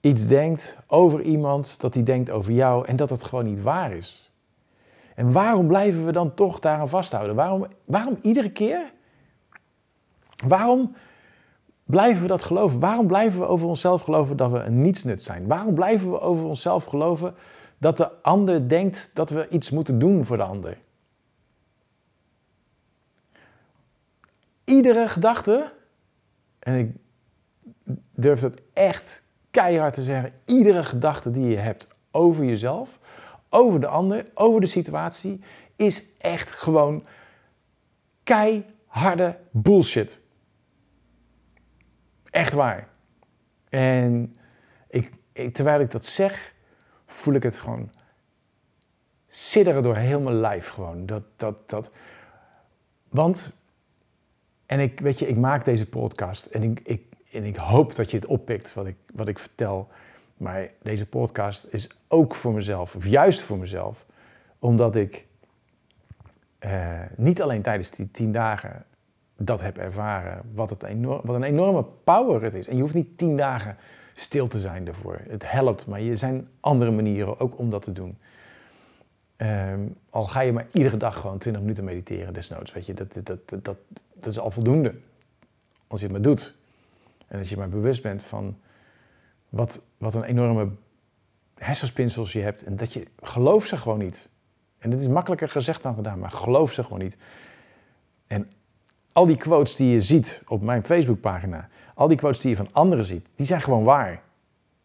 iets 0.00 0.26
denkt 0.26 0.76
over 0.86 1.22
iemand, 1.22 1.80
dat 1.80 1.94
hij 1.94 2.02
denkt 2.02 2.30
over 2.30 2.52
jou 2.52 2.86
en 2.86 2.96
dat 2.96 3.10
het 3.10 3.24
gewoon 3.24 3.44
niet 3.44 3.62
waar 3.62 3.92
is. 3.92 4.30
En 5.14 5.32
waarom 5.32 5.66
blijven 5.66 6.04
we 6.04 6.12
dan 6.12 6.34
toch 6.34 6.58
daaraan 6.58 6.88
vasthouden? 6.88 7.36
Waarom, 7.36 7.66
waarom 7.86 8.18
iedere 8.22 8.50
keer? 8.50 8.92
Waarom 10.46 10.94
blijven 11.84 12.22
we 12.22 12.28
dat 12.28 12.42
geloven? 12.42 12.80
Waarom 12.80 13.06
blijven 13.06 13.40
we 13.40 13.46
over 13.46 13.68
onszelf 13.68 14.02
geloven 14.02 14.36
dat 14.36 14.50
we 14.50 14.58
een 14.58 14.80
nietsnut 14.80 15.22
zijn? 15.22 15.46
Waarom 15.46 15.74
blijven 15.74 16.10
we 16.10 16.20
over 16.20 16.44
onszelf 16.44 16.84
geloven 16.84 17.34
dat 17.86 17.96
de 17.96 18.22
ander 18.22 18.68
denkt 18.68 19.10
dat 19.12 19.30
we 19.30 19.48
iets 19.48 19.70
moeten 19.70 19.98
doen 19.98 20.24
voor 20.24 20.36
de 20.36 20.42
ander? 20.42 20.78
Iedere 24.64 25.08
gedachte, 25.08 25.72
en 26.58 26.78
ik 26.78 26.94
durf 28.10 28.40
dat 28.40 28.60
echt 28.72 29.22
keihard 29.50 29.94
te 29.94 30.02
zeggen, 30.02 30.32
iedere 30.44 30.82
gedachte 30.82 31.30
die 31.30 31.48
je 31.48 31.56
hebt 31.56 31.86
over 32.10 32.44
jezelf, 32.44 32.98
over 33.48 33.80
de 33.80 33.86
ander, 33.86 34.26
over 34.34 34.60
de 34.60 34.66
situatie, 34.66 35.40
is 35.76 36.04
echt 36.18 36.50
gewoon 36.50 37.06
keiharde 38.22 39.38
bullshit. 39.50 40.20
Echt 42.30 42.52
waar. 42.52 42.88
En 43.68 44.34
ik, 44.88 45.12
terwijl 45.52 45.80
ik 45.80 45.90
dat 45.90 46.04
zeg, 46.04 46.54
voel 47.06 47.34
ik 47.34 47.42
het 47.42 47.58
gewoon 47.58 47.90
sidderen 49.26 49.82
door 49.82 49.96
heel 49.96 50.20
mijn 50.20 50.40
lijf 50.40 50.68
gewoon. 50.68 51.06
Dat, 51.06 51.22
dat, 51.36 51.70
dat. 51.70 51.90
Want, 53.08 53.52
en 54.66 54.80
ik, 54.80 55.00
weet 55.00 55.18
je, 55.18 55.28
ik 55.28 55.36
maak 55.36 55.64
deze 55.64 55.86
podcast 55.86 56.46
en 56.46 56.62
ik, 56.62 56.80
ik, 56.80 57.02
en 57.32 57.44
ik 57.44 57.56
hoop 57.56 57.94
dat 57.94 58.10
je 58.10 58.16
het 58.16 58.26
oppikt 58.26 58.74
wat 58.74 58.86
ik, 58.86 58.96
wat 59.14 59.28
ik 59.28 59.38
vertel. 59.38 59.88
Maar 60.36 60.70
deze 60.82 61.06
podcast 61.06 61.66
is 61.70 61.88
ook 62.08 62.34
voor 62.34 62.52
mezelf, 62.52 62.96
of 62.96 63.06
juist 63.06 63.40
voor 63.40 63.58
mezelf, 63.58 64.06
omdat 64.58 64.96
ik 64.96 65.26
eh, 66.58 67.00
niet 67.16 67.42
alleen 67.42 67.62
tijdens 67.62 67.90
die 67.90 68.10
tien 68.10 68.32
dagen 68.32 68.84
dat 69.36 69.60
heb 69.60 69.78
ervaren, 69.78 70.42
wat, 70.54 70.70
het 70.70 70.82
enorm, 70.82 71.20
wat 71.24 71.36
een 71.36 71.42
enorme 71.42 71.84
power 72.04 72.42
het 72.42 72.54
is. 72.54 72.68
En 72.68 72.74
je 72.74 72.80
hoeft 72.80 72.94
niet 72.94 73.18
tien 73.18 73.36
dagen 73.36 73.76
stil 74.18 74.46
te 74.46 74.60
zijn 74.60 74.84
daarvoor. 74.84 75.20
Het 75.28 75.50
helpt, 75.50 75.86
maar 75.86 76.00
er 76.00 76.16
zijn 76.16 76.48
andere 76.60 76.90
manieren 76.90 77.40
ook 77.40 77.58
om 77.58 77.70
dat 77.70 77.82
te 77.82 77.92
doen. 77.92 78.18
Ehm, 79.36 79.80
al 80.10 80.24
ga 80.24 80.40
je 80.40 80.52
maar 80.52 80.66
iedere 80.72 80.96
dag 80.96 81.16
gewoon 81.16 81.38
20 81.38 81.62
minuten 81.62 81.84
mediteren, 81.84 82.32
desnoods. 82.32 82.72
Weet 82.72 82.86
je, 82.86 82.94
dat, 82.94 83.14
dat, 83.14 83.26
dat, 83.26 83.64
dat, 83.64 83.76
dat 84.14 84.26
is 84.26 84.38
al 84.38 84.50
voldoende. 84.50 84.94
Als 85.86 86.00
je 86.00 86.06
het 86.06 86.14
maar 86.14 86.24
doet. 86.24 86.54
En 87.28 87.38
als 87.38 87.50
je 87.50 87.56
maar 87.56 87.68
bewust 87.68 88.02
bent 88.02 88.22
van 88.22 88.58
wat, 89.48 89.82
wat 89.98 90.14
een 90.14 90.24
enorme 90.24 90.70
hersenspinsels 91.54 92.32
je 92.32 92.40
hebt. 92.40 92.62
En 92.62 92.76
dat 92.76 92.92
je 92.92 93.06
geloof 93.20 93.66
ze 93.66 93.76
gewoon 93.76 93.98
niet. 93.98 94.28
En 94.78 94.90
dit 94.90 95.00
is 95.00 95.08
makkelijker 95.08 95.48
gezegd 95.48 95.82
dan 95.82 95.94
gedaan, 95.94 96.18
maar 96.18 96.30
geloof 96.30 96.72
ze 96.72 96.82
gewoon 96.82 96.98
niet. 96.98 97.16
En 98.26 98.50
al 99.16 99.26
die 99.26 99.36
quotes 99.36 99.76
die 99.76 99.92
je 99.92 100.00
ziet 100.00 100.42
op 100.46 100.62
mijn 100.62 100.84
Facebookpagina, 100.84 101.68
al 101.94 102.08
die 102.08 102.16
quotes 102.16 102.40
die 102.40 102.50
je 102.50 102.56
van 102.56 102.68
anderen 102.72 103.04
ziet, 103.04 103.28
die 103.34 103.46
zijn 103.46 103.60
gewoon 103.60 103.84
waar. 103.84 104.10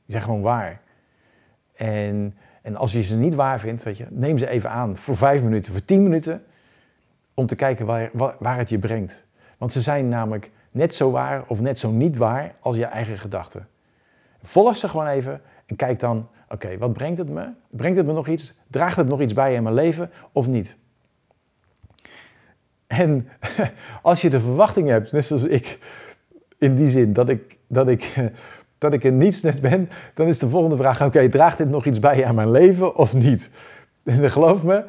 Die 0.06 0.16
zijn 0.16 0.24
gewoon 0.24 0.42
waar. 0.42 0.82
En, 1.74 2.34
en 2.62 2.76
als 2.76 2.92
je 2.92 3.02
ze 3.02 3.18
niet 3.18 3.36
waar 3.36 3.60
vindt, 3.60 3.84
weet 3.84 3.98
je, 3.98 4.06
neem 4.10 4.38
ze 4.38 4.48
even 4.48 4.70
aan 4.70 4.98
voor 4.98 5.18
vijf 5.18 5.44
minuten, 5.44 5.72
voor 5.72 5.86
tien 5.86 6.04
minuten, 6.04 6.44
om 7.34 7.46
te 7.46 7.56
kijken 7.56 7.86
waar, 7.86 8.10
waar 8.40 8.58
het 8.58 8.70
je 8.70 8.80
brengt. 8.80 9.26
Want 9.58 9.72
ze 9.72 9.82
zijn 9.82 10.08
namelijk 10.08 10.52
net 10.72 10.96
zo 10.96 11.12
waar 11.12 11.44
of 11.48 11.62
net 11.62 11.80
zo 11.80 11.92
niet 11.92 12.18
waar 12.18 12.56
als 12.60 12.76
je 12.76 12.86
eigen 12.86 13.18
gedachten. 13.18 13.68
Volg 14.42 14.76
ze 14.76 14.90
gewoon 14.90 15.08
even 15.08 15.42
en 15.66 15.76
kijk 15.76 16.00
dan, 16.00 16.30
oké, 16.50 16.78
wat 16.78 16.94
brengt 16.94 17.18
het 17.18 17.30
me? 17.30 17.50
Brengt 17.70 17.98
het 17.98 18.06
me 18.06 18.14
nog 18.14 18.28
iets? 18.28 18.60
Draagt 18.68 18.98
het 18.98 19.08
nog 19.08 19.22
iets 19.22 19.34
bij 19.34 19.54
in 19.54 19.64
mijn 19.64 19.76
leven 19.76 20.12
of 20.32 20.48
niet? 20.48 20.78
En 22.92 23.28
als 24.02 24.22
je 24.22 24.30
de 24.30 24.40
verwachting 24.40 24.88
hebt, 24.88 25.12
net 25.12 25.26
zoals 25.26 25.44
ik, 25.44 25.80
in 26.58 26.76
die 26.76 26.88
zin 26.88 27.14
dat 27.14 27.30
ik, 27.30 27.58
dat 27.68 27.88
ik, 27.88 28.16
dat 28.78 28.94
ik 28.94 29.04
een 29.04 29.18
nietsnut 29.18 29.62
ben, 29.62 29.90
dan 30.14 30.28
is 30.28 30.40
de 30.40 30.50
volgende 30.50 30.76
vraag: 30.76 31.02
oké, 31.02 31.30
draagt 31.30 31.58
dit 31.58 31.70
nog 31.70 31.86
iets 31.86 32.00
bij 32.00 32.26
aan 32.26 32.36
mijn 32.36 32.52
leven 32.52 32.96
of 32.96 33.14
niet? 33.14 33.50
En 34.04 34.30
geloof 34.30 34.64
me, 34.64 34.86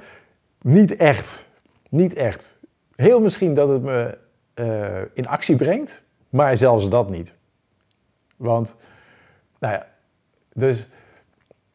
niet 0.63 0.97
echt. 0.97 1.47
Niet 1.89 2.15
echt. 2.15 2.59
Heel 2.97 3.21
misschien 3.21 3.55
dat 3.55 3.69
het 3.69 3.83
me 3.83 4.19
uh, 4.55 5.03
in 5.15 5.27
actie 5.27 5.57
brengt, 5.57 6.05
maar 6.29 6.57
zelfs 6.57 6.89
dat 6.89 7.11
niet. 7.11 7.37
Want, 8.37 8.77
nou 9.59 9.75
ja, 9.75 9.87
dus, 10.53 10.87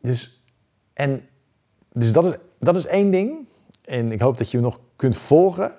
dus, 0.01 0.43
en, 0.93 1.27
dus 1.93 2.11
dat, 2.11 2.25
is, 2.25 2.33
dat 2.59 2.75
is 2.75 2.85
één 2.85 3.11
ding. 3.11 3.47
En 3.85 4.11
ik 4.11 4.19
hoop 4.19 4.37
dat 4.37 4.51
je 4.51 4.57
me 4.57 4.63
nog 4.63 4.79
kunt 4.95 5.17
volgen. 5.17 5.71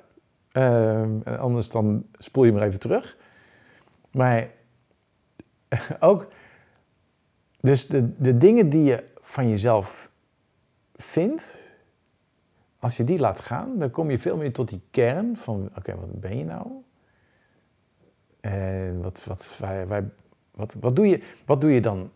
Uh, 0.59 1.39
anders 1.39 1.71
dan 1.71 2.07
spoel 2.13 2.45
je 2.45 2.53
maar 2.53 2.63
even 2.63 2.81
terug. 2.81 3.17
Maar 4.11 4.51
ook, 6.01 6.29
dus 7.61 7.87
de, 7.87 8.21
de 8.21 8.37
dingen 8.37 8.69
die 8.69 8.85
je 8.85 9.05
van 9.21 9.49
jezelf 9.49 10.11
vindt, 10.97 11.69
als 12.79 12.97
je 12.97 13.05
die 13.05 13.19
laat 13.19 13.41
gaan, 13.41 13.79
dan 13.79 13.91
kom 13.91 14.11
je 14.11 14.19
veel 14.19 14.37
meer 14.37 14.53
tot 14.53 14.69
die 14.69 14.81
kern 14.91 15.37
van, 15.37 15.71
oké, 15.77 15.97
wat 15.97 16.21
ben 16.21 16.39
je 16.39 16.45
nou? 16.45 16.67
En 18.41 19.03
wat, 19.03 19.25
wat, 19.25 19.57
wij, 19.59 19.87
wij, 19.87 20.05
wat, 20.51 20.77
wat, 20.81 20.97
doe 20.97 21.07
je, 21.07 21.23
wat 21.47 21.61
doe 21.61 21.71
je 21.71 21.81
dan 21.81 22.11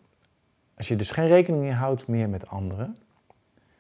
als 0.75 0.89
je 0.89 0.97
dus 0.97 1.11
geen 1.11 1.27
rekening 1.27 1.75
houdt 1.75 2.09
meer 2.09 2.29
met 2.29 2.49
anderen? 2.49 2.97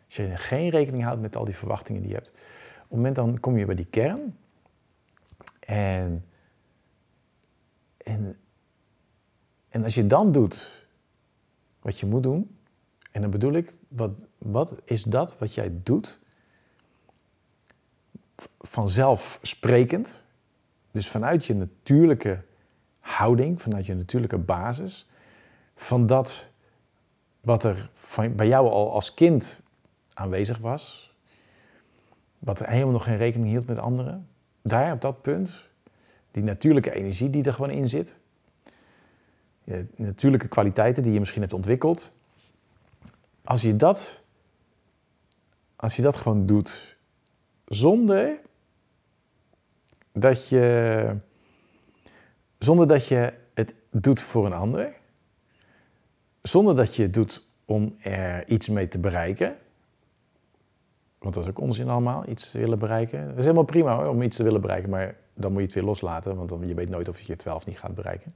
Als 0.07 0.17
je 0.17 0.37
geen 0.37 0.69
rekening 0.69 1.05
houdt 1.05 1.21
met 1.21 1.37
al 1.37 1.45
die 1.45 1.57
verwachtingen 1.57 2.01
die 2.01 2.11
je 2.11 2.17
hebt. 2.17 2.31
Op 2.31 2.89
het 2.89 2.91
moment 2.91 3.15
dan 3.15 3.41
kom 3.41 3.59
je 3.59 3.65
bij 3.65 3.75
die 3.75 3.87
kern. 3.91 4.37
En, 5.73 6.25
en, 7.97 8.37
en 9.69 9.85
als 9.85 9.95
je 9.95 10.07
dan 10.07 10.33
doet 10.33 10.87
wat 11.81 11.99
je 11.99 12.07
moet 12.07 12.23
doen. 12.23 12.57
En 13.11 13.21
dan 13.21 13.31
bedoel 13.31 13.53
ik, 13.53 13.75
wat, 13.89 14.11
wat 14.39 14.75
is 14.85 15.03
dat 15.03 15.39
wat 15.39 15.55
jij 15.55 15.73
doet? 15.83 16.19
Vanzelfsprekend. 18.59 20.25
Dus 20.91 21.09
vanuit 21.09 21.45
je 21.45 21.55
natuurlijke 21.55 22.45
houding, 22.99 23.63
vanuit 23.63 23.87
je 23.87 23.95
natuurlijke 23.95 24.39
basis, 24.39 25.09
van 25.75 26.07
dat 26.07 26.47
wat 27.41 27.65
er 27.65 27.91
van, 27.95 28.35
bij 28.35 28.47
jou 28.47 28.69
al 28.69 28.93
als 28.93 29.15
kind 29.15 29.61
aanwezig 30.15 30.59
was, 30.59 31.15
wat 32.39 32.61
er 32.61 32.69
helemaal 32.69 32.93
nog 32.93 33.05
geen 33.05 33.17
rekening 33.17 33.51
hield 33.51 33.67
met 33.67 33.79
anderen, 33.79 34.29
daar 34.63 34.93
op 34.93 35.01
dat 35.01 35.23
punt, 35.23 35.69
die 36.31 36.43
natuurlijke 36.43 36.95
energie 36.95 37.31
die 37.31 37.45
er 37.45 37.53
gewoon 37.53 37.71
in 37.71 37.89
zit, 37.89 38.19
natuurlijke 39.97 40.49
kwaliteiten 40.49 41.03
die 41.03 41.13
je 41.13 41.19
misschien 41.19 41.41
hebt 41.41 41.55
ontwikkeld, 41.55 42.13
als 43.45 43.63
je 43.63 43.77
dat, 43.77 44.23
als 45.77 45.97
je 45.97 46.03
dat 46.03 46.17
gewoon 46.17 46.47
doet 46.47 46.97
zonder 47.65 48.41
dat 50.13 50.49
je, 50.49 51.17
zonder 52.59 52.87
dat 52.87 53.09
je 53.09 53.33
het 53.55 53.75
doet 53.91 54.23
voor 54.23 54.47
een 54.47 54.55
ander, 54.55 54.93
zonder 56.43 56.75
dat 56.75 56.97
je 56.97 57.03
het 57.03 57.15
doet 57.15 57.47
om 57.65 57.97
er 58.01 58.49
iets 58.49 58.69
mee 58.69 58.89
te 58.89 58.99
bereiken, 58.99 59.57
want 61.23 61.35
dat 61.35 61.45
is 61.45 61.51
ook 61.51 61.61
onzin 61.61 61.89
allemaal, 61.89 62.29
iets 62.29 62.53
willen 62.53 62.79
bereiken. 62.79 63.27
Dat 63.27 63.37
is 63.37 63.43
helemaal 63.43 63.65
prima 63.65 63.97
hoor, 63.97 64.07
om 64.07 64.23
iets 64.23 64.37
te 64.37 64.43
willen 64.43 64.61
bereiken, 64.61 64.91
maar 64.91 65.17
dan 65.35 65.51
moet 65.51 65.61
je 65.61 65.67
het 65.67 65.75
weer 65.75 65.85
loslaten, 65.85 66.37
want 66.37 66.49
dan, 66.49 66.69
je 66.69 66.75
weet 66.75 66.89
nooit 66.89 67.09
of 67.09 67.21
je 67.21 67.33
het 67.33 67.41
12 67.41 67.67
niet 67.67 67.79
gaat 67.79 67.95
bereiken. 67.95 68.33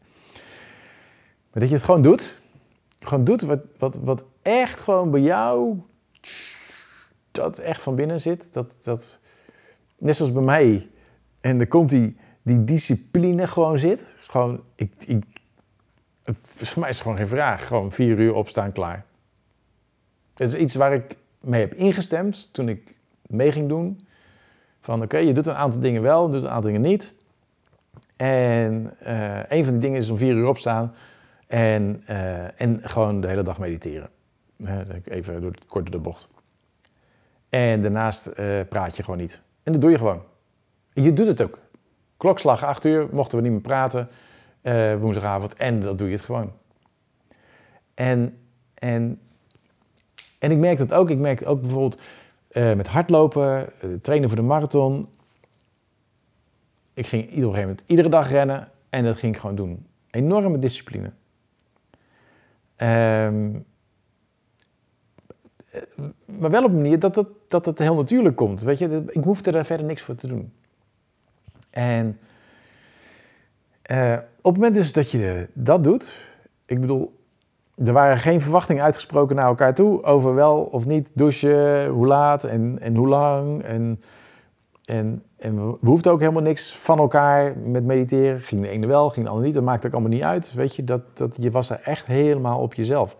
Maar 1.50 1.60
dat 1.60 1.68
je 1.68 1.74
het 1.74 1.84
gewoon 1.84 2.02
doet, 2.02 2.40
gewoon 2.98 3.24
doet 3.24 3.42
wat, 3.42 3.60
wat, 3.78 3.96
wat 3.96 4.24
echt 4.42 4.80
gewoon 4.80 5.10
bij 5.10 5.20
jou, 5.20 5.80
dat 7.30 7.58
echt 7.58 7.82
van 7.82 7.94
binnen 7.94 8.20
zit, 8.20 8.52
dat, 8.52 8.74
dat, 8.82 9.18
net 9.98 10.16
zoals 10.16 10.32
bij 10.32 10.42
mij, 10.42 10.88
en 11.40 11.60
er 11.60 11.68
komt 11.68 11.90
die, 11.90 12.16
die 12.42 12.64
discipline 12.64 13.46
gewoon 13.46 13.78
zit. 13.78 14.14
Gewoon, 14.16 14.62
ik, 14.74 14.92
ik, 15.06 15.24
voor 16.24 16.80
mij 16.80 16.88
is 16.88 16.94
het 16.94 17.02
gewoon 17.02 17.16
geen 17.16 17.26
vraag. 17.26 17.66
Gewoon 17.66 17.92
vier 17.92 18.18
uur 18.18 18.34
opstaan, 18.34 18.72
klaar. 18.72 19.04
Het 20.34 20.54
is 20.54 20.60
iets 20.60 20.74
waar 20.74 20.94
ik 20.94 21.16
mee 21.40 21.60
heb 21.60 21.74
ingestemd 21.74 22.48
toen 22.52 22.68
ik 22.68 22.94
mee 23.26 23.52
ging 23.52 23.68
doen. 23.68 24.06
Van 24.80 25.02
oké, 25.02 25.18
je 25.18 25.32
doet 25.32 25.46
een 25.46 25.54
aantal 25.54 25.80
dingen 25.80 26.02
wel, 26.02 26.30
doet 26.30 26.42
een 26.42 26.48
aantal 26.48 26.70
dingen 26.72 26.88
niet. 26.88 27.14
En 28.16 28.94
uh, 29.06 29.38
een 29.48 29.64
van 29.64 29.72
die 29.72 29.82
dingen 29.82 29.98
is 29.98 30.10
om 30.10 30.18
vier 30.18 30.34
uur 30.34 30.48
opstaan 30.48 30.94
en, 31.46 32.02
uh, 32.10 32.60
en 32.60 32.80
gewoon 32.82 33.20
de 33.20 33.28
hele 33.28 33.42
dag 33.42 33.58
mediteren. 33.58 34.10
Even 35.04 35.40
door, 35.40 35.54
kort 35.66 35.84
door 35.84 35.94
de 35.94 35.98
bocht. 35.98 36.28
En 37.48 37.80
daarnaast 37.80 38.26
uh, 38.26 38.60
praat 38.68 38.96
je 38.96 39.02
gewoon 39.02 39.20
niet. 39.20 39.42
En 39.62 39.72
dat 39.72 39.80
doe 39.80 39.90
je 39.90 39.98
gewoon. 39.98 40.22
Je 40.92 41.12
doet 41.12 41.26
het 41.26 41.42
ook. 41.42 41.58
Klokslag 42.16 42.64
8 42.64 42.84
uur, 42.84 43.08
mochten 43.12 43.38
we 43.38 43.44
niet 43.44 43.52
meer 43.52 43.60
praten, 43.60 44.08
woensdagavond. 45.00 45.54
En 45.54 45.80
dat 45.80 45.98
doe 45.98 46.08
je 46.08 46.14
het 46.14 46.24
gewoon. 46.24 46.52
En, 47.94 48.38
en, 48.74 49.20
en 50.38 50.50
ik 50.50 50.58
merk 50.58 50.78
dat 50.78 50.94
ook. 50.94 51.10
Ik 51.10 51.18
merk 51.18 51.48
ook 51.48 51.60
bijvoorbeeld 51.60 52.00
uh, 52.50 52.74
met 52.74 52.88
hardlopen, 52.88 53.68
uh, 53.84 53.94
trainen 54.02 54.28
voor 54.28 54.38
de 54.38 54.44
marathon. 54.44 55.08
Ik 56.94 57.06
ging 57.06 57.30
ieder, 57.30 57.50
moment, 57.50 57.82
iedere 57.86 58.08
dag 58.08 58.30
rennen 58.30 58.70
en 58.90 59.04
dat 59.04 59.16
ging 59.16 59.34
ik 59.34 59.40
gewoon 59.40 59.56
doen. 59.56 59.86
Enorme 60.10 60.58
discipline. 60.58 61.12
Um, 62.76 63.64
maar 66.26 66.50
wel 66.50 66.64
op 66.64 66.70
een 66.70 66.76
manier 66.76 66.98
dat 66.98 67.16
het, 67.16 67.28
dat 67.48 67.66
het 67.66 67.78
heel 67.78 67.94
natuurlijk 67.94 68.36
komt. 68.36 68.62
Weet 68.62 68.78
je, 68.78 69.04
ik 69.06 69.24
hoefde 69.24 69.50
er 69.50 69.64
verder 69.64 69.86
niks 69.86 70.02
voor 70.02 70.14
te 70.14 70.26
doen. 70.26 70.52
En 71.70 72.18
op 74.40 74.52
het 74.52 74.54
moment 74.54 74.74
dus 74.74 74.92
dat 74.92 75.10
je 75.10 75.48
dat 75.52 75.84
doet, 75.84 76.24
ik 76.66 76.80
bedoel, 76.80 77.16
er 77.84 77.92
waren 77.92 78.18
geen 78.18 78.40
verwachtingen 78.40 78.82
uitgesproken 78.82 79.36
naar 79.36 79.46
elkaar 79.46 79.74
toe 79.74 80.02
over 80.02 80.34
wel 80.34 80.62
of 80.62 80.86
niet 80.86 81.10
douchen, 81.14 81.88
hoe 81.88 82.06
laat 82.06 82.44
en, 82.44 82.78
en 82.80 82.94
hoe 82.94 83.08
lang. 83.08 83.62
En, 83.62 84.00
en, 84.84 85.22
en 85.36 85.70
we 85.70 85.86
hoefden 85.86 86.12
ook 86.12 86.20
helemaal 86.20 86.42
niks 86.42 86.76
van 86.76 86.98
elkaar 86.98 87.58
met 87.58 87.84
mediteren. 87.84 88.40
Ging 88.40 88.62
de 88.62 88.68
ene 88.68 88.86
wel, 88.86 89.10
ging 89.10 89.24
de 89.24 89.30
ander 89.30 89.46
niet. 89.46 89.54
Dat 89.54 89.64
maakte 89.64 89.86
ook 89.86 89.92
allemaal 89.92 90.10
niet 90.10 90.22
uit. 90.22 90.52
Weet 90.52 90.76
je, 90.76 90.84
dat, 90.84 91.02
dat, 91.14 91.36
je 91.40 91.50
was 91.50 91.70
er 91.70 91.80
echt 91.80 92.06
helemaal 92.06 92.60
op 92.60 92.74
jezelf. 92.74 93.16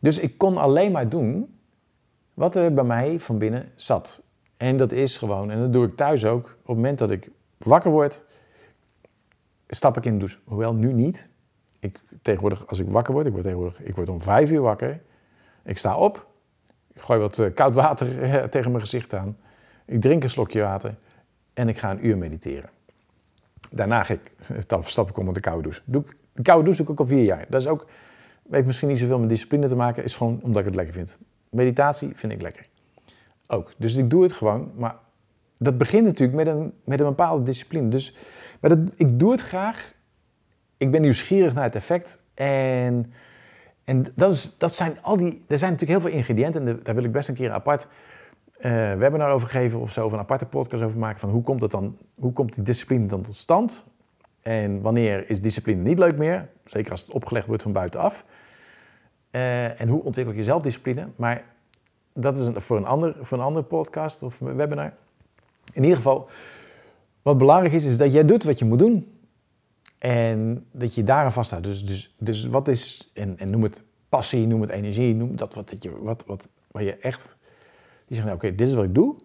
Dus 0.00 0.18
ik 0.18 0.38
kon 0.38 0.56
alleen 0.56 0.92
maar 0.92 1.08
doen 1.08 1.58
wat 2.34 2.56
er 2.56 2.74
bij 2.74 2.84
mij 2.84 3.20
van 3.20 3.38
binnen 3.38 3.72
zat. 3.74 4.22
En 4.56 4.76
dat 4.76 4.92
is 4.92 5.18
gewoon, 5.18 5.50
en 5.50 5.60
dat 5.60 5.72
doe 5.72 5.86
ik 5.86 5.96
thuis 5.96 6.24
ook, 6.24 6.44
op 6.44 6.66
het 6.66 6.76
moment 6.76 6.98
dat 6.98 7.10
ik 7.10 7.30
wakker 7.58 7.90
word, 7.90 8.22
stap 9.68 9.96
ik 9.96 10.06
in 10.06 10.12
de 10.12 10.18
douche. 10.18 10.38
Hoewel 10.44 10.74
nu 10.74 10.92
niet. 10.92 11.30
Ik, 11.78 12.00
tegenwoordig, 12.22 12.66
als 12.66 12.78
ik 12.78 12.88
wakker 12.88 13.12
word, 13.12 13.26
ik 13.26 13.32
word 13.32 13.44
tegenwoordig 13.44 13.82
ik 13.82 13.96
word 13.96 14.08
om 14.08 14.20
vijf 14.20 14.50
uur 14.50 14.60
wakker. 14.60 15.00
Ik 15.64 15.78
sta 15.78 15.96
op, 15.96 16.26
ik 16.94 17.00
gooi 17.00 17.20
wat 17.20 17.38
eh, 17.38 17.54
koud 17.54 17.74
water 17.74 18.08
tegen 18.50 18.70
mijn 18.70 18.82
gezicht 18.82 19.14
aan. 19.14 19.36
Ik 19.84 20.00
drink 20.00 20.22
een 20.22 20.30
slokje 20.30 20.62
water 20.62 20.94
en 21.54 21.68
ik 21.68 21.78
ga 21.78 21.90
een 21.90 22.06
uur 22.06 22.18
mediteren. 22.18 22.70
Daarna 23.70 24.04
ga 24.04 24.14
ik, 24.14 24.32
stap 24.84 25.08
ik 25.08 25.16
onder 25.16 25.34
de 25.34 25.40
koude 25.40 25.62
douche. 25.62 25.80
Doe, 25.84 26.04
de 26.32 26.42
koude 26.42 26.64
douche 26.64 26.82
doe 26.82 26.92
ik 26.94 27.00
ook 27.00 27.06
al 27.08 27.16
vier 27.16 27.24
jaar. 27.24 27.46
Dat 27.48 27.60
is 27.60 27.66
ook, 27.66 27.86
heeft 28.50 28.66
misschien 28.66 28.88
niet 28.88 28.98
zoveel 28.98 29.18
met 29.18 29.28
discipline 29.28 29.68
te 29.68 29.76
maken, 29.76 30.04
is 30.04 30.16
gewoon 30.16 30.40
omdat 30.42 30.58
ik 30.58 30.64
het 30.64 30.74
lekker 30.74 30.94
vind. 30.94 31.18
Meditatie 31.50 32.10
vind 32.14 32.32
ik 32.32 32.42
lekker. 32.42 32.66
Ook. 33.46 33.72
Dus 33.78 33.96
ik 33.96 34.10
doe 34.10 34.22
het 34.22 34.32
gewoon, 34.32 34.72
maar 34.74 34.96
dat 35.58 35.78
begint 35.78 36.06
natuurlijk 36.06 36.36
met 36.36 36.46
een, 36.46 36.72
met 36.84 37.00
een 37.00 37.06
bepaalde 37.06 37.42
discipline. 37.42 37.88
Dus 37.88 38.14
maar 38.60 38.70
dat, 38.70 38.92
ik 38.96 39.18
doe 39.18 39.30
het 39.30 39.40
graag. 39.40 39.96
Ik 40.78 40.90
ben 40.90 41.00
nieuwsgierig 41.00 41.54
naar 41.54 41.64
het 41.64 41.74
effect. 41.74 42.22
En, 42.34 43.12
en 43.84 44.04
dat, 44.14 44.32
is, 44.32 44.58
dat 44.58 44.74
zijn 44.74 45.02
al 45.02 45.16
die. 45.16 45.44
Er 45.48 45.58
zijn 45.58 45.72
natuurlijk 45.72 46.00
heel 46.00 46.10
veel 46.10 46.18
ingrediënten. 46.18 46.68
En 46.68 46.80
daar 46.82 46.94
wil 46.94 47.04
ik 47.04 47.12
best 47.12 47.28
een 47.28 47.34
keer 47.34 47.50
apart 47.50 47.86
uh, 48.60 48.94
webinar 48.94 49.30
over 49.30 49.48
geven 49.48 49.80
of 49.80 49.92
zo. 49.92 50.04
Of 50.04 50.12
een 50.12 50.18
aparte 50.18 50.46
podcast 50.46 50.82
over 50.82 50.98
maken. 50.98 51.20
Van 51.20 51.30
hoe 51.30 51.42
komt, 51.42 51.60
het 51.60 51.70
dan, 51.70 51.98
hoe 52.14 52.32
komt 52.32 52.54
die 52.54 52.64
discipline 52.64 53.06
dan 53.06 53.22
tot 53.22 53.36
stand? 53.36 53.84
En 54.42 54.80
wanneer 54.80 55.30
is 55.30 55.40
discipline 55.40 55.82
niet 55.82 55.98
leuk 55.98 56.16
meer? 56.16 56.48
Zeker 56.64 56.90
als 56.90 57.00
het 57.00 57.10
opgelegd 57.10 57.46
wordt 57.46 57.62
van 57.62 57.72
buitenaf. 57.72 58.24
Uh, 59.30 59.80
en 59.80 59.88
hoe 59.88 60.02
ontwikkel 60.02 60.34
je 60.34 60.44
zelfdiscipline? 60.44 61.08
Maar 61.16 61.44
dat 62.12 62.38
is 62.38 62.48
voor, 62.54 62.76
een 62.76 62.86
ander, 62.86 63.16
voor 63.20 63.38
een 63.38 63.44
andere 63.44 63.64
podcast 63.64 64.22
of 64.22 64.38
webinar. 64.38 64.92
In 65.72 65.82
ieder 65.82 65.96
geval, 65.96 66.28
wat 67.22 67.38
belangrijk 67.38 67.74
is, 67.74 67.84
is 67.84 67.96
dat 67.96 68.12
jij 68.12 68.24
doet 68.24 68.44
wat 68.44 68.58
je 68.58 68.64
moet 68.64 68.78
doen. 68.78 69.17
En 69.98 70.66
dat 70.72 70.94
je 70.94 71.02
daaraan 71.02 71.32
vasthoudt. 71.32 71.64
Dus, 71.64 71.84
dus, 71.84 72.14
dus 72.18 72.46
wat 72.46 72.68
is, 72.68 73.10
en, 73.14 73.38
en 73.38 73.50
noem 73.50 73.62
het 73.62 73.82
passie, 74.08 74.46
noem 74.46 74.60
het 74.60 74.70
energie, 74.70 75.14
noem 75.14 75.36
dat 75.36 75.54
wat, 75.54 75.70
dat 75.70 75.82
je, 75.82 75.98
wat, 75.98 76.24
wat, 76.26 76.48
waar 76.70 76.82
je 76.82 76.96
echt, 76.96 77.36
die 78.06 78.16
zegt, 78.16 78.24
nou, 78.24 78.36
oké, 78.36 78.54
dit 78.54 78.66
is 78.66 78.74
wat 78.74 78.84
ik 78.84 78.94
doe. 78.94 79.16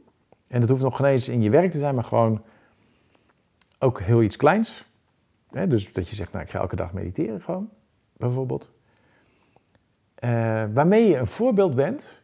En 0.47 0.59
dat 0.59 0.69
hoeft 0.69 0.81
nog 0.81 0.97
geen 0.97 1.07
eens 1.07 1.29
in 1.29 1.41
je 1.41 1.49
werk 1.49 1.71
te 1.71 1.77
zijn, 1.77 1.95
maar 1.95 2.03
gewoon 2.03 2.43
ook 3.79 4.01
heel 4.01 4.21
iets 4.21 4.35
kleins. 4.35 4.85
dus 5.67 5.91
dat 5.91 6.09
je 6.09 6.15
zegt, 6.15 6.31
nou, 6.31 6.43
ik 6.43 6.51
ga 6.51 6.59
elke 6.59 6.75
dag 6.75 6.93
mediteren 6.93 7.41
gewoon, 7.41 7.69
bijvoorbeeld. 8.17 8.73
Uh, 10.23 10.29
waarmee 10.73 11.07
je 11.07 11.17
een 11.17 11.27
voorbeeld 11.27 11.75
bent, 11.75 12.21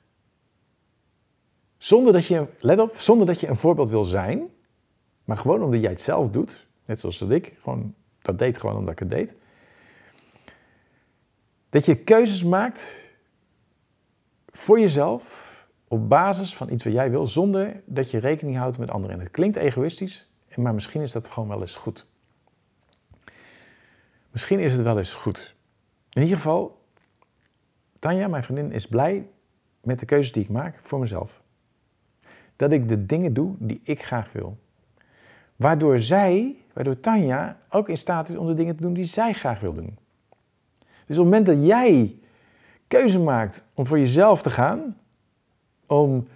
zonder 1.78 2.14
dat 2.14 2.26
je, 2.26 2.48
let 2.60 2.80
op, 2.80 2.96
zonder 2.96 3.28
dat 3.28 3.40
je 3.40 3.48
een 3.48 3.56
voorbeeld 3.56 3.90
wil 3.90 4.04
zijn, 4.04 4.48
maar 5.24 5.38
gewoon 5.38 5.64
omdat 5.64 5.82
jij 5.82 5.90
het 5.90 6.02
zelf 6.02 6.30
doet, 6.30 6.68
net 6.86 7.00
zoals 7.00 7.18
dat 7.18 7.30
ik, 7.30 7.58
gewoon, 7.60 7.96
dat 8.30 8.40
deed 8.40 8.58
gewoon 8.58 8.76
omdat 8.76 8.94
ik 8.94 9.00
het 9.00 9.10
deed. 9.10 9.36
Dat 11.70 11.86
je 11.86 11.96
keuzes 11.96 12.44
maakt 12.44 13.10
voor 14.46 14.80
jezelf 14.80 15.58
op 15.88 16.10
basis 16.10 16.56
van 16.56 16.70
iets 16.70 16.84
wat 16.84 16.94
jij 16.94 17.12
wil, 17.12 17.26
zonder 17.26 17.82
dat 17.86 18.12
je 18.12 18.18
rekening 18.18 18.58
houdt 18.58 18.78
met 18.78 18.92
anderen. 18.92 19.16
En 19.16 19.22
het 19.22 19.32
klinkt 19.32 19.58
egoïstisch, 19.58 20.32
maar 20.56 20.74
misschien 20.74 21.02
is 21.02 21.12
dat 21.12 21.32
gewoon 21.32 21.50
wel 21.50 21.60
eens 21.60 21.76
goed. 21.76 22.08
Misschien 24.32 24.60
is 24.60 24.74
het 24.74 24.82
wel 24.82 24.98
eens 24.98 25.14
goed. 25.14 25.56
In 26.10 26.22
ieder 26.22 26.38
geval, 26.38 26.82
Tanja, 28.00 28.28
mijn 28.28 28.44
vriendin, 28.44 28.72
is 28.72 28.88
blij 28.88 29.30
met 29.82 30.00
de 30.00 30.06
keuzes 30.06 30.32
die 30.32 30.44
ik 30.44 30.50
maak 30.50 30.80
voor 30.82 31.00
mezelf. 31.00 31.42
Dat 32.56 32.72
ik 32.72 32.88
de 32.88 33.06
dingen 33.06 33.34
doe 33.34 33.56
die 33.60 33.80
ik 33.84 34.04
graag 34.04 34.32
wil. 34.32 34.58
Waardoor 35.56 36.00
zij, 36.00 36.56
waardoor 36.74 37.00
Tanja 37.00 37.60
ook 37.70 37.90
in 37.90 37.98
staat 37.98 38.30
is 38.30 38.36
om 38.36 38.48
de 38.48 38.54
dingen 38.54 38.76
te 38.76 38.82
doen 38.82 38.94
die 38.94 39.04
zij 39.04 39.34
graag 39.34 39.60
wil 39.60 39.74
doen. 39.74 39.98
Dus 40.80 41.18
op 41.18 41.26
het 41.26 41.34
moment 41.34 41.46
dat 41.46 41.66
jij 41.66 42.18
keuze 42.88 43.20
maakt 43.20 43.64
om 43.74 43.86
voor 43.88 44.00
jezelf 44.00 44.42
te 44.42 44.50
gaan, 44.50 44.98
om, 45.86 46.28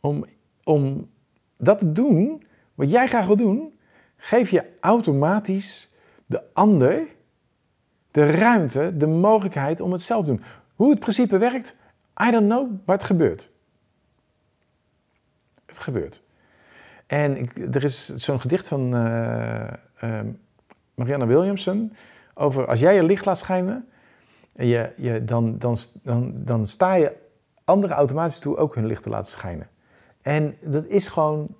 om, 0.00 0.24
om 0.64 1.08
dat 1.56 1.78
te 1.78 1.92
doen 1.92 2.42
wat 2.74 2.90
jij 2.90 3.08
graag 3.08 3.26
wil 3.26 3.36
doen, 3.36 3.78
geef 4.16 4.50
je 4.50 4.64
automatisch 4.80 5.90
de 6.26 6.42
ander 6.52 7.06
de 8.12 8.30
ruimte, 8.30 8.96
de 8.96 9.06
mogelijkheid 9.06 9.80
om 9.80 9.92
het 9.92 10.00
zelf 10.00 10.24
te 10.24 10.30
doen. 10.30 10.42
Hoe 10.74 10.90
het 10.90 11.00
principe 11.00 11.38
werkt, 11.38 11.76
I 12.26 12.30
don't 12.30 12.48
know, 12.48 12.70
maar 12.84 12.96
het 12.96 13.04
gebeurt. 13.04 13.50
Het 15.66 15.78
gebeurt. 15.78 16.22
En 17.12 17.52
er 17.72 17.84
is 17.84 18.14
zo'n 18.14 18.40
gedicht 18.40 18.68
van 18.68 18.94
uh, 18.94 19.66
uh, 20.04 20.20
Marianne 20.94 21.26
Williamson 21.26 21.92
over 22.34 22.66
als 22.66 22.80
jij 22.80 22.94
je 22.94 23.02
licht 23.02 23.24
laat 23.24 23.38
schijnen, 23.38 23.88
je, 24.52 24.92
je, 24.96 25.24
dan, 25.24 25.58
dan, 25.58 25.76
dan, 26.02 26.38
dan 26.42 26.66
sta 26.66 26.94
je 26.94 27.16
anderen 27.64 27.96
automatisch 27.96 28.38
toe 28.38 28.56
ook 28.56 28.74
hun 28.74 28.86
licht 28.86 29.02
te 29.02 29.08
laten 29.08 29.32
schijnen. 29.32 29.68
En 30.22 30.56
dat 30.60 30.86
is 30.86 31.08
gewoon, 31.08 31.56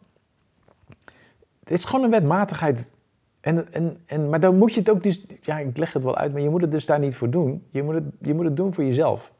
het 1.60 1.70
is 1.70 1.84
gewoon 1.84 2.04
een 2.04 2.10
wetmatigheid. 2.10 2.94
En, 3.40 3.72
en, 3.72 3.96
en, 4.06 4.28
maar 4.28 4.40
dan 4.40 4.58
moet 4.58 4.74
je 4.74 4.80
het 4.80 4.90
ook 4.90 5.02
dus, 5.02 5.24
ja, 5.40 5.58
ik 5.58 5.76
leg 5.76 5.92
het 5.92 6.02
wel 6.02 6.16
uit, 6.16 6.32
maar 6.32 6.42
je 6.42 6.50
moet 6.50 6.60
het 6.60 6.72
dus 6.72 6.86
daar 6.86 6.98
niet 6.98 7.14
voor 7.14 7.30
doen. 7.30 7.66
Je 7.70 7.82
moet 7.82 7.94
het, 7.94 8.04
je 8.18 8.34
moet 8.34 8.44
het 8.44 8.56
doen 8.56 8.74
voor 8.74 8.84
jezelf 8.84 9.32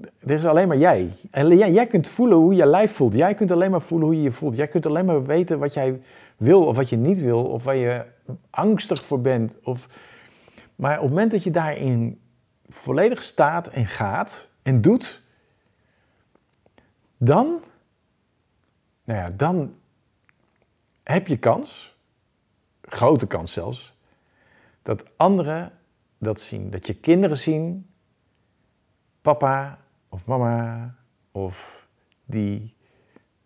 er 0.00 0.30
is 0.30 0.44
alleen 0.44 0.68
maar 0.68 0.76
jij. 0.76 1.12
En 1.30 1.56
jij. 1.56 1.72
Jij 1.72 1.86
kunt 1.86 2.08
voelen 2.08 2.38
hoe 2.38 2.54
je 2.54 2.66
lijf 2.66 2.92
voelt. 2.92 3.14
Jij 3.14 3.34
kunt 3.34 3.52
alleen 3.52 3.70
maar 3.70 3.82
voelen 3.82 4.06
hoe 4.06 4.16
je 4.16 4.22
je 4.22 4.32
voelt. 4.32 4.56
Jij 4.56 4.68
kunt 4.68 4.86
alleen 4.86 5.04
maar 5.04 5.24
weten 5.24 5.58
wat 5.58 5.74
jij 5.74 6.00
wil 6.36 6.64
of 6.66 6.76
wat 6.76 6.88
je 6.88 6.96
niet 6.96 7.20
wil. 7.20 7.44
Of 7.44 7.64
waar 7.64 7.76
je 7.76 8.04
angstig 8.50 9.04
voor 9.04 9.20
bent. 9.20 9.56
Of... 9.62 9.88
Maar 10.76 10.96
op 10.96 11.02
het 11.02 11.10
moment 11.10 11.30
dat 11.30 11.42
je 11.42 11.50
daarin 11.50 12.20
volledig 12.68 13.22
staat 13.22 13.68
en 13.68 13.86
gaat 13.86 14.50
en 14.62 14.80
doet, 14.80 15.22
dan, 17.16 17.60
nou 19.04 19.18
ja, 19.20 19.30
dan 19.30 19.74
heb 21.02 21.26
je 21.26 21.36
kans, 21.36 21.98
grote 22.80 23.26
kans 23.26 23.52
zelfs, 23.52 23.94
dat 24.82 25.04
anderen 25.16 25.72
dat 26.18 26.40
zien. 26.40 26.70
Dat 26.70 26.86
je 26.86 26.94
kinderen 26.94 27.36
zien, 27.36 27.90
papa 29.22 29.83
of 30.14 30.26
mama 30.26 30.94
of 31.32 31.88
die, 32.24 32.74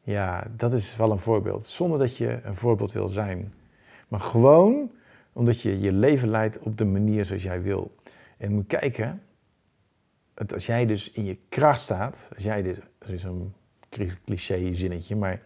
ja, 0.00 0.46
dat 0.56 0.72
is 0.72 0.96
wel 0.96 1.10
een 1.10 1.18
voorbeeld. 1.18 1.66
Zonder 1.66 1.98
dat 1.98 2.16
je 2.16 2.40
een 2.42 2.54
voorbeeld 2.54 2.92
wil 2.92 3.08
zijn. 3.08 3.54
Maar 4.08 4.20
gewoon 4.20 4.90
omdat 5.32 5.60
je 5.60 5.80
je 5.80 5.92
leven 5.92 6.28
leidt 6.28 6.58
op 6.58 6.78
de 6.78 6.84
manier 6.84 7.24
zoals 7.24 7.42
jij 7.42 7.62
wil. 7.62 7.90
En 8.36 8.52
moet 8.52 8.66
kijken, 8.66 9.22
als 10.52 10.66
jij 10.66 10.86
dus 10.86 11.10
in 11.10 11.24
je 11.24 11.38
kracht 11.48 11.80
staat, 11.80 12.30
als 12.34 12.44
jij 12.44 12.62
dus, 12.62 12.78
dat 12.98 13.08
is 13.08 13.22
een 13.22 13.52
cliché 14.24 14.72
zinnetje, 14.72 15.16
maar 15.16 15.42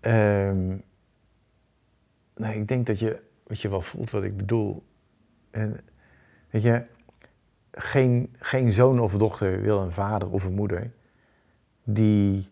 um, 0.00 0.82
nou, 2.34 2.54
ik 2.54 2.68
denk 2.68 2.86
dat 2.86 2.98
je, 2.98 3.22
wat 3.46 3.60
je 3.60 3.68
wel 3.68 3.80
voelt 3.80 4.10
wat 4.10 4.22
ik 4.22 4.36
bedoel. 4.36 4.82
En 5.50 5.80
weet 6.50 6.62
je, 6.62 6.86
geen, 7.78 8.34
geen 8.38 8.72
zoon 8.72 9.00
of 9.00 9.16
dochter 9.16 9.62
wil 9.62 9.80
een 9.80 9.92
vader 9.92 10.30
of 10.30 10.44
een 10.44 10.54
moeder 10.54 10.90
die 11.84 12.48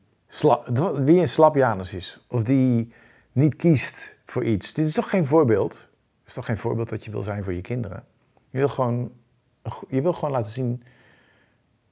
wie 1.05 1.21
een 1.21 1.29
slapjanus 1.29 1.95
is. 1.95 2.25
Of 2.29 2.43
die 2.43 2.93
niet 3.33 3.57
kiest 3.57 4.17
voor 4.25 4.45
iets. 4.45 4.75
Dit 4.75 4.87
is 4.87 4.95
toch 4.95 5.11
geen 5.11 5.27
voorbeeld? 5.27 5.73
Het 6.19 6.27
is 6.27 6.35
toch 6.35 6.45
geen 6.45 6.59
voorbeeld 6.59 6.89
dat 6.89 7.05
je 7.05 7.11
wil 7.11 7.23
zijn 7.23 7.45
voor 7.45 7.53
je 7.53 7.61
kinderen? 7.61 8.05
Je 8.51 8.59
wil 8.59 8.69
gewoon, 8.69 9.13
je 9.89 10.03
wil 10.03 10.13
gewoon 10.13 10.31
laten 10.31 10.53
zien, 10.53 10.83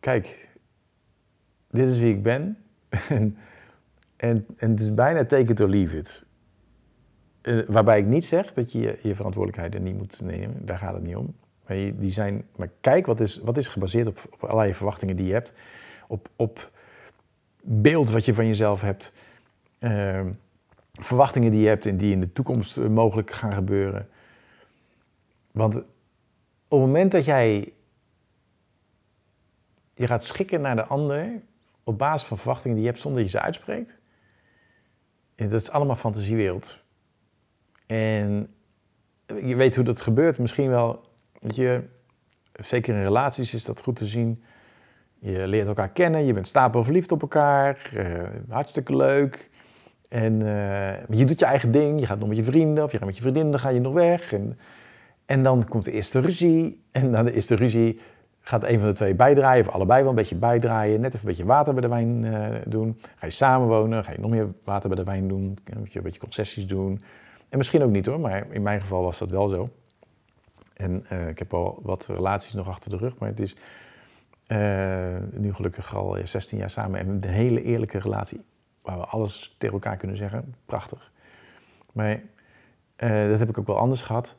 kijk, 0.00 0.48
dit 1.70 1.88
is 1.88 1.98
wie 1.98 2.14
ik 2.14 2.22
ben. 2.22 2.58
en, 3.08 3.36
en, 4.16 4.46
en 4.56 4.70
het 4.70 4.80
is 4.80 4.94
bijna 4.94 5.24
take 5.24 5.52
it 5.52 5.60
or 5.60 5.68
leave 5.68 5.96
it. 5.96 6.24
Uh, 7.42 7.68
waarbij 7.68 7.98
ik 7.98 8.06
niet 8.06 8.24
zeg 8.24 8.52
dat 8.52 8.72
je 8.72 8.98
je 9.02 9.14
verantwoordelijkheid 9.14 9.74
er 9.74 9.80
niet 9.80 9.96
moet 9.96 10.20
nemen. 10.20 10.66
Daar 10.66 10.78
gaat 10.78 10.94
het 10.94 11.02
niet 11.02 11.16
om. 11.16 11.34
Maar, 11.66 11.76
die 11.76 12.10
zijn, 12.10 12.46
maar 12.56 12.70
kijk, 12.80 13.06
wat 13.06 13.20
is, 13.20 13.38
wat 13.38 13.56
is 13.56 13.68
gebaseerd 13.68 14.06
op, 14.06 14.18
op 14.30 14.44
allerlei 14.44 14.74
verwachtingen 14.74 15.16
die 15.16 15.26
je 15.26 15.32
hebt. 15.32 15.52
Op, 16.06 16.28
op 16.36 16.70
beeld 17.62 18.10
wat 18.10 18.24
je 18.24 18.34
van 18.34 18.46
jezelf 18.46 18.80
hebt. 18.80 19.12
Uh, 19.80 20.20
verwachtingen 20.92 21.50
die 21.50 21.60
je 21.60 21.68
hebt 21.68 21.86
en 21.86 21.96
die 21.96 22.12
in 22.12 22.20
de 22.20 22.32
toekomst 22.32 22.76
eh, 22.76 22.86
mogelijk 22.86 23.30
gaan 23.30 23.52
gebeuren. 23.52 24.08
Want 25.50 25.76
op 26.68 26.80
het 26.80 26.80
moment 26.80 27.12
dat 27.12 27.24
jij 27.24 27.72
je 29.94 30.06
gaat 30.06 30.24
schikken 30.24 30.60
naar 30.60 30.76
de 30.76 30.84
ander 30.84 31.42
op 31.84 31.98
basis 31.98 32.28
van 32.28 32.38
verwachtingen 32.38 32.76
die 32.76 32.84
je 32.84 32.90
hebt 32.90 33.02
zonder 33.02 33.22
dat 33.22 33.30
je 33.30 33.38
ze 33.38 33.44
uitspreekt, 33.44 33.98
dat 35.34 35.52
is 35.52 35.70
allemaal 35.70 35.96
fantasiewereld. 35.96 36.82
En 37.86 38.54
je 39.26 39.54
weet 39.56 39.76
hoe 39.76 39.84
dat 39.84 40.00
gebeurt, 40.00 40.38
misschien 40.38 40.68
wel, 40.68 41.04
je, 41.46 41.82
zeker 42.52 42.94
in 42.94 43.02
relaties 43.02 43.54
is 43.54 43.64
dat 43.64 43.82
goed 43.82 43.96
te 43.96 44.06
zien. 44.06 44.42
Je 45.18 45.46
leert 45.46 45.66
elkaar 45.66 45.90
kennen, 45.90 46.26
je 46.26 46.32
bent 46.32 46.46
stapel 46.46 46.84
verliefd 46.84 47.12
op 47.12 47.22
elkaar, 47.22 47.90
uh, 47.94 48.22
hartstikke 48.48 48.96
leuk. 48.96 49.50
En 50.08 50.44
uh, 50.44 51.06
je 51.08 51.24
doet 51.24 51.38
je 51.38 51.44
eigen 51.44 51.70
ding, 51.70 52.00
je 52.00 52.06
gaat 52.06 52.18
nog 52.18 52.28
met 52.28 52.36
je 52.36 52.44
vrienden 52.44 52.84
of 52.84 52.92
je 52.92 52.98
gaat 52.98 53.06
met 53.06 53.16
je 53.16 53.22
vriendinnen, 53.22 53.52
dan 53.52 53.60
ga 53.60 53.68
je 53.68 53.80
nog 53.80 53.94
weg. 53.94 54.32
En, 54.32 54.54
en 55.26 55.42
dan 55.42 55.64
komt 55.68 55.84
de 55.84 55.92
eerste 55.92 56.20
ruzie. 56.20 56.84
En 56.90 57.10
na 57.10 57.22
de 57.22 57.32
eerste 57.32 57.54
ruzie 57.54 58.00
gaat 58.40 58.64
een 58.64 58.78
van 58.78 58.88
de 58.88 58.94
twee 58.94 59.14
bijdraaien, 59.14 59.66
of 59.66 59.72
allebei 59.72 60.00
wel 60.00 60.10
een 60.10 60.16
beetje 60.16 60.36
bijdraaien. 60.36 61.00
Net 61.00 61.14
even 61.14 61.20
een 61.20 61.26
beetje 61.26 61.44
water 61.44 61.72
bij 61.72 61.82
de 61.82 61.88
wijn 61.88 62.24
uh, 62.24 62.46
doen. 62.66 63.00
Ga 63.16 63.26
je 63.26 63.32
samenwonen, 63.32 64.04
ga 64.04 64.12
je 64.12 64.18
nog 64.20 64.30
meer 64.30 64.48
water 64.64 64.88
bij 64.88 64.98
de 64.98 65.04
wijn 65.04 65.28
doen. 65.28 65.58
Moet 65.78 65.92
je 65.92 65.98
een 65.98 66.04
beetje 66.04 66.20
concessies 66.20 66.66
doen. 66.66 67.00
En 67.48 67.58
misschien 67.58 67.82
ook 67.82 67.90
niet 67.90 68.06
hoor, 68.06 68.20
maar 68.20 68.46
in 68.50 68.62
mijn 68.62 68.80
geval 68.80 69.02
was 69.02 69.18
dat 69.18 69.30
wel 69.30 69.48
zo. 69.48 69.68
En 70.74 71.06
uh, 71.12 71.28
ik 71.28 71.38
heb 71.38 71.54
al 71.54 71.80
wat 71.82 72.06
relaties 72.06 72.54
nog 72.54 72.68
achter 72.68 72.90
de 72.90 72.96
rug, 72.96 73.18
maar 73.18 73.28
het 73.28 73.40
is 73.40 73.56
nu 75.30 75.54
gelukkig 75.54 75.94
al 75.94 76.16
16 76.24 76.58
jaar 76.58 76.70
samen 76.70 77.00
en 77.00 77.08
een 77.08 77.24
hele 77.24 77.62
eerlijke 77.62 77.98
relatie 77.98 78.44
waar 78.82 78.98
we 78.98 79.04
alles 79.04 79.54
tegen 79.58 79.74
elkaar 79.74 79.96
kunnen 79.96 80.16
zeggen. 80.16 80.54
Prachtig. 80.66 81.12
Maar 81.92 82.22
dat 82.96 83.38
heb 83.38 83.48
ik 83.48 83.58
ook 83.58 83.66
wel 83.66 83.78
anders 83.78 84.02
gehad, 84.02 84.36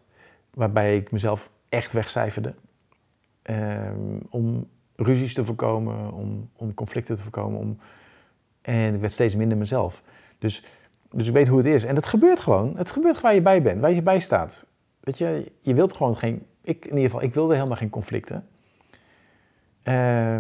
waarbij 0.53 0.97
ik 0.97 1.11
mezelf 1.11 1.51
echt 1.69 1.91
wegcijferde. 1.91 2.53
Om 4.29 4.67
ruzies 4.95 5.33
te 5.33 5.45
voorkomen, 5.45 6.11
om, 6.11 6.49
om 6.55 6.73
conflicten 6.73 7.15
te 7.15 7.21
voorkomen. 7.21 7.59
Om, 7.59 7.77
en 8.61 8.93
ik 8.93 8.99
werd 8.99 9.13
steeds 9.13 9.35
minder 9.35 9.57
mezelf. 9.57 10.03
Dus, 10.39 10.63
dus 11.11 11.27
ik 11.27 11.33
weet 11.33 11.47
hoe 11.47 11.57
het 11.57 11.67
is. 11.67 11.83
En 11.83 11.95
het 11.95 12.05
gebeurt 12.05 12.39
gewoon. 12.39 12.77
Het 12.77 12.91
gebeurt 12.91 13.21
waar 13.21 13.33
je 13.33 13.41
bij 13.41 13.61
bent, 13.61 13.81
waar 13.81 13.91
je 13.91 14.01
bij 14.01 14.19
staat. 14.19 14.65
Weet 15.05 15.17
je, 15.17 15.51
je 15.59 15.73
wilt 15.73 15.93
gewoon 15.93 16.17
geen... 16.17 16.45
Ik 16.61 16.85
in 16.85 16.95
ieder 16.95 17.09
geval, 17.09 17.21
ik 17.21 17.33
wilde 17.33 17.53
helemaal 17.53 17.77
geen 17.77 17.89
conflicten. 17.89 18.47
Uh, 19.83 20.35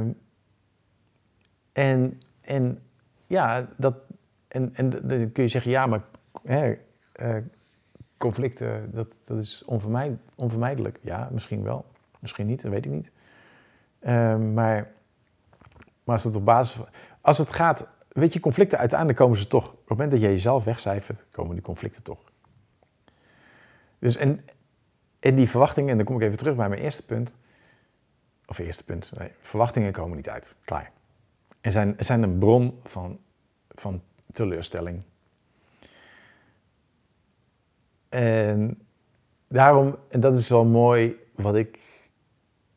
en, 1.71 2.19
en 2.41 2.81
ja, 3.27 3.69
dat, 3.77 3.95
en, 4.47 4.75
en 4.75 4.89
dan 4.89 5.31
kun 5.31 5.43
je 5.43 5.47
zeggen, 5.49 5.71
ja, 5.71 5.85
maar 5.85 6.03
hè, 6.43 6.75
uh, 7.21 7.37
conflicten, 8.17 8.91
dat, 8.91 9.19
dat 9.23 9.37
is 9.37 9.63
onvermijd, 9.65 10.17
onvermijdelijk. 10.35 10.99
Ja, 11.01 11.29
misschien 11.31 11.63
wel, 11.63 11.85
misschien 12.19 12.47
niet, 12.47 12.61
dat 12.61 12.71
weet 12.71 12.85
ik 12.85 12.91
niet. 12.91 13.11
Uh, 14.01 14.37
maar, 14.37 14.91
maar 16.03 16.15
als 16.15 16.23
het 16.23 16.35
op 16.35 16.45
basis 16.45 16.75
van, 16.75 16.87
als 17.21 17.37
het 17.37 17.51
gaat, 17.51 17.87
weet 18.07 18.33
je, 18.33 18.39
conflicten 18.39 18.77
uiteindelijk 18.77 19.19
komen 19.19 19.37
ze 19.37 19.47
toch. 19.47 19.67
Op 19.71 19.79
het 19.79 19.89
moment 19.89 20.11
dat 20.11 20.21
je 20.21 20.27
jezelf 20.27 20.63
wegcijfert, 20.63 21.25
komen 21.31 21.53
die 21.53 21.63
conflicten 21.63 22.03
toch. 22.03 22.33
Dus 23.99 24.15
en, 24.15 24.45
en 25.19 25.35
die 25.35 25.49
verwachtingen, 25.49 25.89
en 25.89 25.97
dan 25.97 26.05
kom 26.05 26.15
ik 26.15 26.21
even 26.21 26.37
terug 26.37 26.55
bij 26.55 26.69
mijn 26.69 26.81
eerste 26.81 27.05
punt. 27.05 27.33
Of 28.45 28.57
eerste 28.57 28.83
punt, 28.83 29.11
nee, 29.17 29.31
verwachtingen 29.39 29.91
komen 29.91 30.15
niet 30.15 30.29
uit. 30.29 30.55
Klaar 30.65 30.91
en 31.65 31.71
zijn, 31.71 31.95
zijn 31.97 32.23
een 32.23 32.37
bron 32.37 32.79
van, 32.83 33.19
van 33.69 34.01
teleurstelling. 34.31 35.03
En 38.09 38.81
daarom, 39.47 39.97
en 40.09 40.19
dat 40.19 40.37
is 40.37 40.49
wel 40.49 40.65
mooi 40.65 41.15
wat 41.35 41.55
ik 41.55 41.79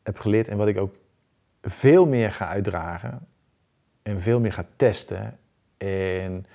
heb 0.03 0.17
geleerd 0.17 0.47
en 0.47 0.57
wat 0.57 0.67
ik 0.67 0.77
ook 0.77 0.95
veel 1.61 2.07
meer 2.07 2.31
ga 2.31 2.47
uitdragen 2.47 3.27
en 4.01 4.21
veel 4.21 4.39
meer 4.39 4.53
ga 4.53 4.65
testen 4.75 5.39
en 5.77 6.45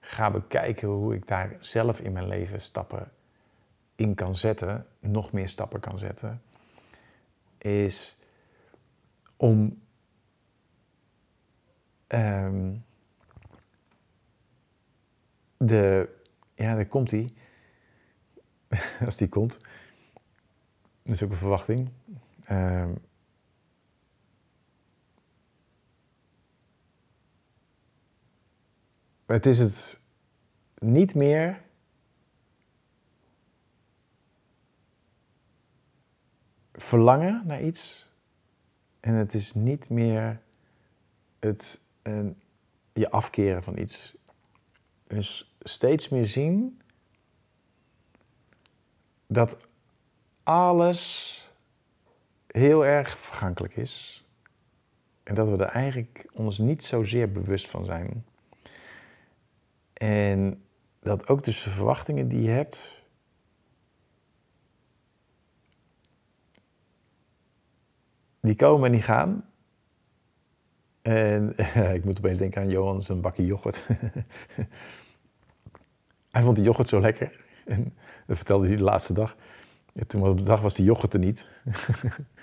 ga 0.00 0.30
bekijken 0.30 0.88
hoe 0.88 1.14
ik 1.14 1.26
daar 1.26 1.56
zelf 1.60 2.00
in 2.00 2.12
mijn 2.12 2.28
leven 2.28 2.60
stappen 2.60 3.10
in 3.98 4.14
kan 4.14 4.34
zetten, 4.34 4.86
nog 5.00 5.32
meer 5.32 5.48
stappen 5.48 5.80
kan 5.80 5.98
zetten, 5.98 6.42
is 7.58 8.16
om 9.36 9.78
Um, 12.08 12.84
de, 15.56 16.14
ja, 16.54 16.74
daar 16.74 16.86
komt 16.86 17.10
hij. 17.10 17.32
Als 19.04 19.16
die 19.16 19.28
komt. 19.28 19.58
Dat 21.02 21.14
is 21.14 21.22
ook 21.22 21.30
een 21.30 21.36
verwachting. 21.36 21.90
Um, 22.50 22.98
het 29.26 29.46
is 29.46 29.58
het 29.58 30.00
niet 30.78 31.14
meer 31.14 31.62
verlangen 36.78 37.42
naar 37.46 37.62
iets. 37.62 38.08
En 39.00 39.14
het 39.14 39.34
is 39.34 39.54
niet 39.54 39.88
meer 39.88 40.40
het 41.38 41.80
je 42.92 43.10
afkeren 43.10 43.62
van 43.62 43.78
iets. 43.78 44.16
Dus 45.06 45.56
steeds 45.60 46.08
meer 46.08 46.26
zien 46.26 46.80
dat 49.26 49.56
alles 50.42 51.34
heel 52.46 52.84
erg 52.84 53.18
vergankelijk 53.18 53.76
is. 53.76 54.24
En 55.22 55.34
dat 55.34 55.48
we 55.48 55.56
er 55.56 55.70
eigenlijk 55.70 56.26
ons 56.32 56.58
niet 56.58 56.84
zozeer 56.84 57.32
bewust 57.32 57.70
van 57.70 57.84
zijn. 57.84 58.24
En 59.92 60.62
dat 61.00 61.28
ook 61.28 61.44
dus 61.44 61.62
de 61.62 61.70
verwachtingen 61.70 62.28
die 62.28 62.42
je 62.42 62.50
hebt, 62.50 62.97
die 68.40 68.54
komen 68.54 68.86
en 68.86 68.92
die 68.92 69.02
gaan. 69.02 69.44
En 71.02 71.54
ik 71.96 72.04
moet 72.04 72.18
opeens 72.18 72.38
denken 72.38 72.62
aan 72.62 72.68
Johan 72.68 73.02
zijn 73.02 73.20
bakje 73.20 73.46
yoghurt. 73.46 73.86
hij 76.30 76.42
vond 76.42 76.56
die 76.56 76.64
yoghurt 76.64 76.88
zo 76.88 77.00
lekker. 77.00 77.44
En 77.64 77.96
dat 78.26 78.36
vertelde 78.36 78.66
hij 78.66 78.76
de 78.76 78.82
laatste 78.82 79.12
dag. 79.12 79.36
Ja, 79.92 80.02
toen 80.06 80.28
op 80.28 80.38
de 80.38 80.44
dag 80.44 80.60
was 80.60 80.74
die 80.74 80.84
yoghurt 80.84 81.14
er 81.14 81.20
niet. 81.20 81.48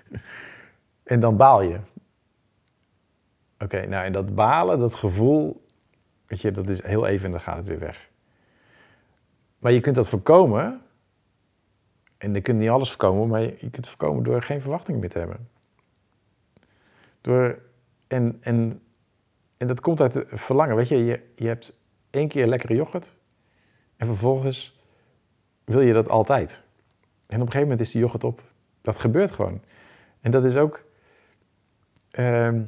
en 1.04 1.20
dan 1.20 1.38
baal 1.38 1.62
je. 1.62 1.80
Oké, 3.60 3.88
nou 3.88 4.06
en 4.06 4.12
dat 4.12 4.36
balen, 4.36 4.80
dat 4.80 4.94
gevoel, 4.94 5.66
weet 6.26 6.42
je, 6.42 6.52
dat 6.52 6.70
is 6.70 6.84
heel 6.84 7.08
even 7.08 7.26
en 7.26 7.32
dan 7.32 7.42
gaat 7.42 7.58
het 7.58 7.68
weer 7.68 7.80
weg. 7.80 8.10
Maar 9.60 9.72
je 9.72 9.80
kunt 9.80 9.96
dat 9.96 10.10
voorkomen. 10.10 10.82
En 12.18 12.34
je 12.34 12.42
kunt 12.42 12.60
niet 12.60 12.70
alles 12.70 12.90
voorkomen, 12.90 13.28
maar 13.28 13.42
je, 13.42 13.58
kunt 13.58 13.76
het 13.76 13.88
voorkomen 13.88 14.24
door 14.24 14.42
geen 14.42 14.62
verwachting 14.62 15.00
meer 15.00 15.10
te 15.10 15.20
hebben. 15.20 15.50
Door 17.26 17.60
en, 18.08 18.38
en, 18.42 18.82
en 19.58 19.68
dat 19.68 19.80
komt 19.80 20.02
uit 20.02 20.14
het 20.14 20.28
verlangen. 20.30 20.76
Weet 20.76 20.88
je, 20.88 21.06
je, 21.06 21.22
je 21.36 21.48
hebt 21.48 21.74
één 22.10 22.28
keer 22.28 22.48
lekkere 22.48 22.76
yoghurt 22.76 23.16
en 23.98 24.08
vervolgens 24.08 24.80
wil 25.64 25.82
je 25.82 25.94
dat 25.94 26.10
altijd. 26.10 26.62
En 27.28 27.36
op 27.36 27.46
een 27.46 27.52
gegeven 27.52 27.62
moment 27.62 27.80
is 27.80 27.92
die 27.92 28.02
yoghurt 28.02 28.24
op. 28.24 28.42
Dat 28.82 29.00
gebeurt 29.00 29.32
gewoon. 29.32 29.62
En 30.22 30.32
dat 30.32 30.44
is 30.44 30.56
ook. 30.56 30.84
Um, 32.12 32.66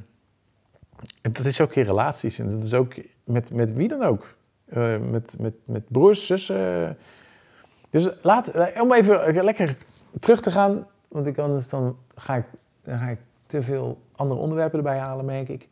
dat 1.22 1.46
is 1.46 1.62
ook 1.62 1.76
in 1.76 1.84
relaties 1.84 2.40
en 2.40 2.50
dat 2.50 2.64
is 2.64 2.74
ook 2.74 2.94
met, 3.24 3.54
met 3.54 3.74
wie 3.74 3.88
dan 3.88 4.04
ook. 4.04 4.36
Uh, 4.74 4.98
met, 4.98 5.36
met, 5.40 5.54
met 5.66 5.84
broers, 5.88 6.26
zussen. 6.26 6.98
Dus 7.90 8.10
laat, 8.22 8.48
eh, 8.48 8.82
om 8.82 8.94
even 8.94 9.44
lekker 9.44 9.78
terug 10.20 10.40
te 10.40 10.52
gaan, 10.52 10.88
want 11.08 11.40
anders 11.40 11.70
dan 11.70 11.98
ga 12.16 12.36
ik, 12.36 12.46
dan 12.82 12.98
ga 12.98 13.08
ik 13.08 13.20
te 13.46 13.62
veel 13.62 14.06
andere 14.18 14.40
onderwerpen 14.40 14.78
erbij 14.78 14.98
halen, 14.98 15.26
merk 15.26 15.50
ik. 15.50 15.68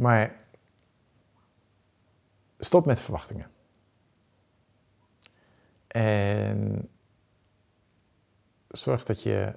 Maar 0.00 0.36
stop 2.58 2.86
met 2.86 3.00
verwachtingen. 3.00 3.50
En 5.86 6.88
zorg 8.68 9.04
dat 9.04 9.22
je 9.22 9.54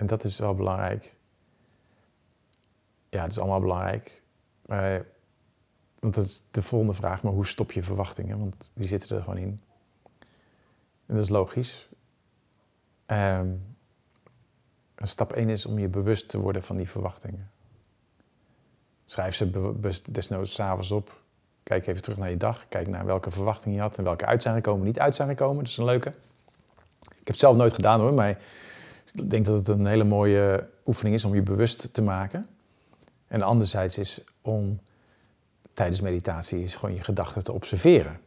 en 0.00 0.06
dat 0.06 0.24
is 0.24 0.38
wel 0.38 0.54
belangrijk. 0.54 1.16
Ja, 3.08 3.22
het 3.22 3.32
is 3.32 3.38
allemaal 3.38 3.60
belangrijk. 3.60 4.22
Maar, 4.66 5.06
want 5.98 6.14
dat 6.14 6.24
is 6.24 6.44
de 6.50 6.62
volgende 6.62 6.92
vraag, 6.94 7.22
maar 7.22 7.32
hoe 7.32 7.46
stop 7.46 7.72
je 7.72 7.82
verwachtingen? 7.82 8.38
Want 8.38 8.72
die 8.74 8.88
zitten 8.88 9.16
er 9.16 9.22
gewoon 9.22 9.38
in. 9.38 9.60
En 11.06 11.14
dat 11.14 11.22
is 11.22 11.28
logisch. 11.28 11.88
Um, 13.06 13.69
stap 15.08 15.32
1 15.32 15.48
is 15.48 15.66
om 15.66 15.78
je 15.78 15.88
bewust 15.88 16.28
te 16.28 16.38
worden 16.38 16.62
van 16.62 16.76
die 16.76 16.88
verwachtingen. 16.88 17.50
Schrijf 19.04 19.34
ze 19.34 19.50
desnoods 20.10 20.54
s'avonds 20.54 20.90
op. 20.90 21.20
Kijk 21.62 21.86
even 21.86 22.02
terug 22.02 22.18
naar 22.18 22.30
je 22.30 22.36
dag. 22.36 22.68
Kijk 22.68 22.88
naar 22.88 23.06
welke 23.06 23.30
verwachtingen 23.30 23.76
je 23.76 23.82
had 23.82 23.98
en 23.98 24.04
welke 24.04 24.26
uit 24.26 24.42
zijn 24.42 24.54
gekomen, 24.54 24.86
niet 24.86 24.98
uit 24.98 25.14
zijn 25.14 25.28
gekomen. 25.28 25.56
Dat 25.56 25.68
is 25.68 25.76
een 25.76 25.84
leuke. 25.84 26.08
Ik 27.00 27.16
heb 27.16 27.26
het 27.26 27.38
zelf 27.38 27.56
nooit 27.56 27.72
gedaan 27.72 28.00
hoor, 28.00 28.14
maar 28.14 28.28
ik 29.14 29.30
denk 29.30 29.44
dat 29.44 29.58
het 29.58 29.68
een 29.68 29.86
hele 29.86 30.04
mooie 30.04 30.68
oefening 30.86 31.14
is 31.14 31.24
om 31.24 31.34
je 31.34 31.42
bewust 31.42 31.94
te 31.94 32.02
maken. 32.02 32.46
En 33.26 33.42
anderzijds 33.42 33.98
is 33.98 34.20
om 34.40 34.80
tijdens 35.74 36.00
meditatie 36.00 36.66
gewoon 36.66 36.94
je 36.94 37.04
gedachten 37.04 37.44
te 37.44 37.52
observeren. 37.52 38.20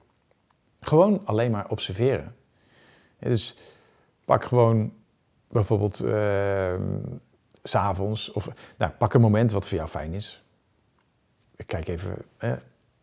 Gewoon 0.80 1.26
alleen 1.26 1.52
maar 1.52 1.70
observeren. 1.70 2.36
dus 3.20 3.58
pak 4.26 4.44
gewoon 4.44 4.94
bijvoorbeeld 5.54 6.04
uh, 6.04 6.74
s'avonds 7.64 8.32
of 8.32 8.50
nou, 8.78 8.92
pak 8.92 9.14
een 9.14 9.22
moment 9.22 9.52
wat 9.52 9.68
voor 9.68 9.78
jou 9.78 9.90
fijn 9.90 10.14
is. 10.14 10.44
Kijk 11.66 11.88
even. 11.88 12.16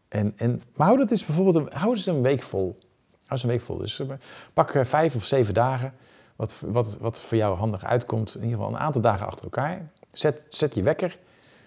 en, 0.08 0.32
en, 0.36 0.62
maar 0.76 0.86
hou 0.86 0.98
dat 0.98 1.10
eens 1.10 1.24
bijvoorbeeld 1.24 1.56
een, 1.56 1.88
eens 1.88 2.06
een 2.06 2.22
week 2.22 2.42
vol. 2.42 2.76
Hou 3.10 3.42
eens 3.42 3.42
een 3.42 3.48
week 3.48 3.60
vol. 3.60 3.76
Dus 3.76 4.00
eh, 4.00 4.06
pak 4.52 4.74
uh, 4.74 4.84
vijf 4.84 5.14
of 5.14 5.24
zeven 5.24 5.54
dagen. 5.54 5.92
Wat, 6.36 6.62
wat, 6.66 6.98
wat 7.00 7.20
voor 7.20 7.38
jou 7.38 7.56
handig 7.56 7.84
uitkomt. 7.84 8.34
In 8.34 8.42
ieder 8.42 8.56
geval 8.56 8.72
een 8.72 8.80
aantal 8.80 9.00
dagen 9.00 9.26
achter 9.26 9.44
elkaar. 9.44 9.90
Zet, 10.12 10.46
zet 10.48 10.74
je 10.74 10.82
wekker 10.82 11.18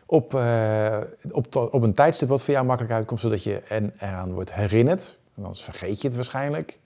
op, 0.06 0.34
uh, 0.34 0.98
op, 1.32 1.56
op 1.56 1.82
een 1.82 1.94
tijdstip 1.94 2.28
wat 2.30 2.44
voor 2.44 2.54
jou 2.54 2.66
makkelijk 2.66 2.94
uitkomt. 2.94 3.20
Zodat 3.20 3.44
je 3.44 3.60
en 3.60 3.94
eraan 4.00 4.34
wordt 4.34 4.54
herinnerd. 4.54 5.20
Anders 5.36 5.64
vergeet 5.64 6.02
je 6.02 6.08
het 6.08 6.16
waarschijnlijk. 6.16 6.80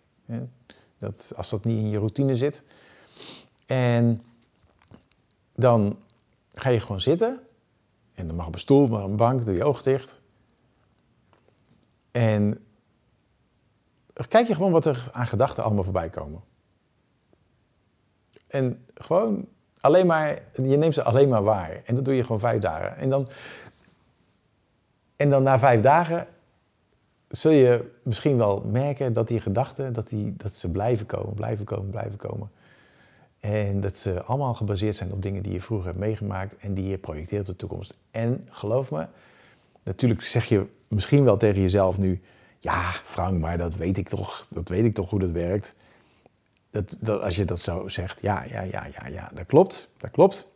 Dat, 0.98 1.32
als 1.36 1.50
dat 1.50 1.64
niet 1.64 1.78
in 1.78 1.90
je 1.90 1.98
routine 1.98 2.36
zit. 2.36 2.64
En 3.68 4.24
dan 5.56 6.00
ga 6.52 6.70
je 6.70 6.80
gewoon 6.80 7.02
zitten. 7.02 7.40
En 8.14 8.28
dan 8.28 8.36
mag 8.36 8.48
op 8.48 8.54
een 8.54 8.60
stoel, 8.60 8.88
maar 8.88 9.04
op 9.04 9.10
een 9.10 9.16
bank, 9.16 9.46
doe 9.46 9.56
je 9.56 9.64
oog 9.64 9.82
dicht. 9.82 10.22
En 12.12 12.66
kijk 14.28 14.48
je 14.48 14.56
gewoon 14.56 14.72
wat 14.72 14.86
er 14.86 15.10
aan 15.12 15.28
gedachten 15.28 15.64
allemaal 15.64 15.84
voorbij 15.84 16.10
komen. 16.10 16.42
En 18.48 18.86
gewoon 18.94 19.48
alleen 19.80 20.08
maar, 20.08 20.42
je 20.54 20.78
neemt 20.78 20.94
ze 20.94 21.04
alleen 21.04 21.30
maar 21.30 21.44
waar. 21.44 21.82
En 21.86 21.96
dat 21.96 22.06
doe 22.06 22.16
je 22.16 22.22
gewoon 22.22 22.40
vijf 22.40 22.62
dagen. 22.62 22.98
En 22.98 23.10
dan, 23.10 23.28
en 25.16 25.30
dan 25.30 25.44
na 25.44 25.60
vijf 25.60 25.82
dagen 25.82 26.28
zul 27.28 27.52
je 27.52 27.92
misschien 28.04 28.38
wel 28.38 28.62
merken 28.72 29.14
dat 29.14 29.28
die 29.28 29.40
gedachten, 29.40 29.94
dat, 29.94 30.08
die, 30.08 30.36
dat 30.38 30.54
ze 30.54 30.72
blijven 30.72 31.06
komen, 31.06 31.34
blijven 31.34 31.66
komen, 31.66 31.90
blijven 31.90 32.18
komen. 32.18 32.52
En 33.40 33.80
dat 33.80 33.98
ze 33.98 34.24
allemaal 34.24 34.54
gebaseerd 34.54 34.96
zijn 34.96 35.12
op 35.12 35.22
dingen 35.22 35.44
die 35.44 35.54
je 35.54 35.62
vroeger 35.62 35.88
hebt 35.88 36.00
meegemaakt 36.00 36.58
en 36.58 36.74
die 36.74 36.88
je 36.88 36.98
projecteert 36.98 37.42
op 37.42 37.48
de 37.48 37.56
toekomst. 37.56 37.98
En 38.12 38.48
geloof 38.52 38.92
me, 38.92 39.08
natuurlijk 39.84 40.22
zeg 40.22 40.46
je 40.46 40.66
misschien 40.88 41.24
wel 41.24 41.38
tegen 41.38 41.62
jezelf 41.62 41.98
nu, 41.98 42.22
ja 42.60 42.92
Frank, 42.92 43.40
maar 43.40 43.58
dat 43.58 43.76
weet 43.76 43.98
ik 43.98 44.10
toch, 44.10 44.48
dat 44.50 44.70
weet 44.70 44.86
ik 44.86 44.94
toch 44.94 45.10
hoe 45.10 45.20
dat 45.20 45.32
werkt. 45.32 45.76
Dat, 46.70 46.98
dat, 47.00 47.22
als 47.22 47.36
je 47.36 47.46
dat 47.46 47.60
zo 47.60 47.88
zegt, 47.88 48.22
ja, 48.22 48.44
ja, 48.44 48.62
ja, 48.62 48.86
ja, 48.86 49.08
ja, 49.08 49.32
dat 49.34 49.46
klopt, 49.46 49.90
dat 49.98 50.12
klopt. 50.12 50.48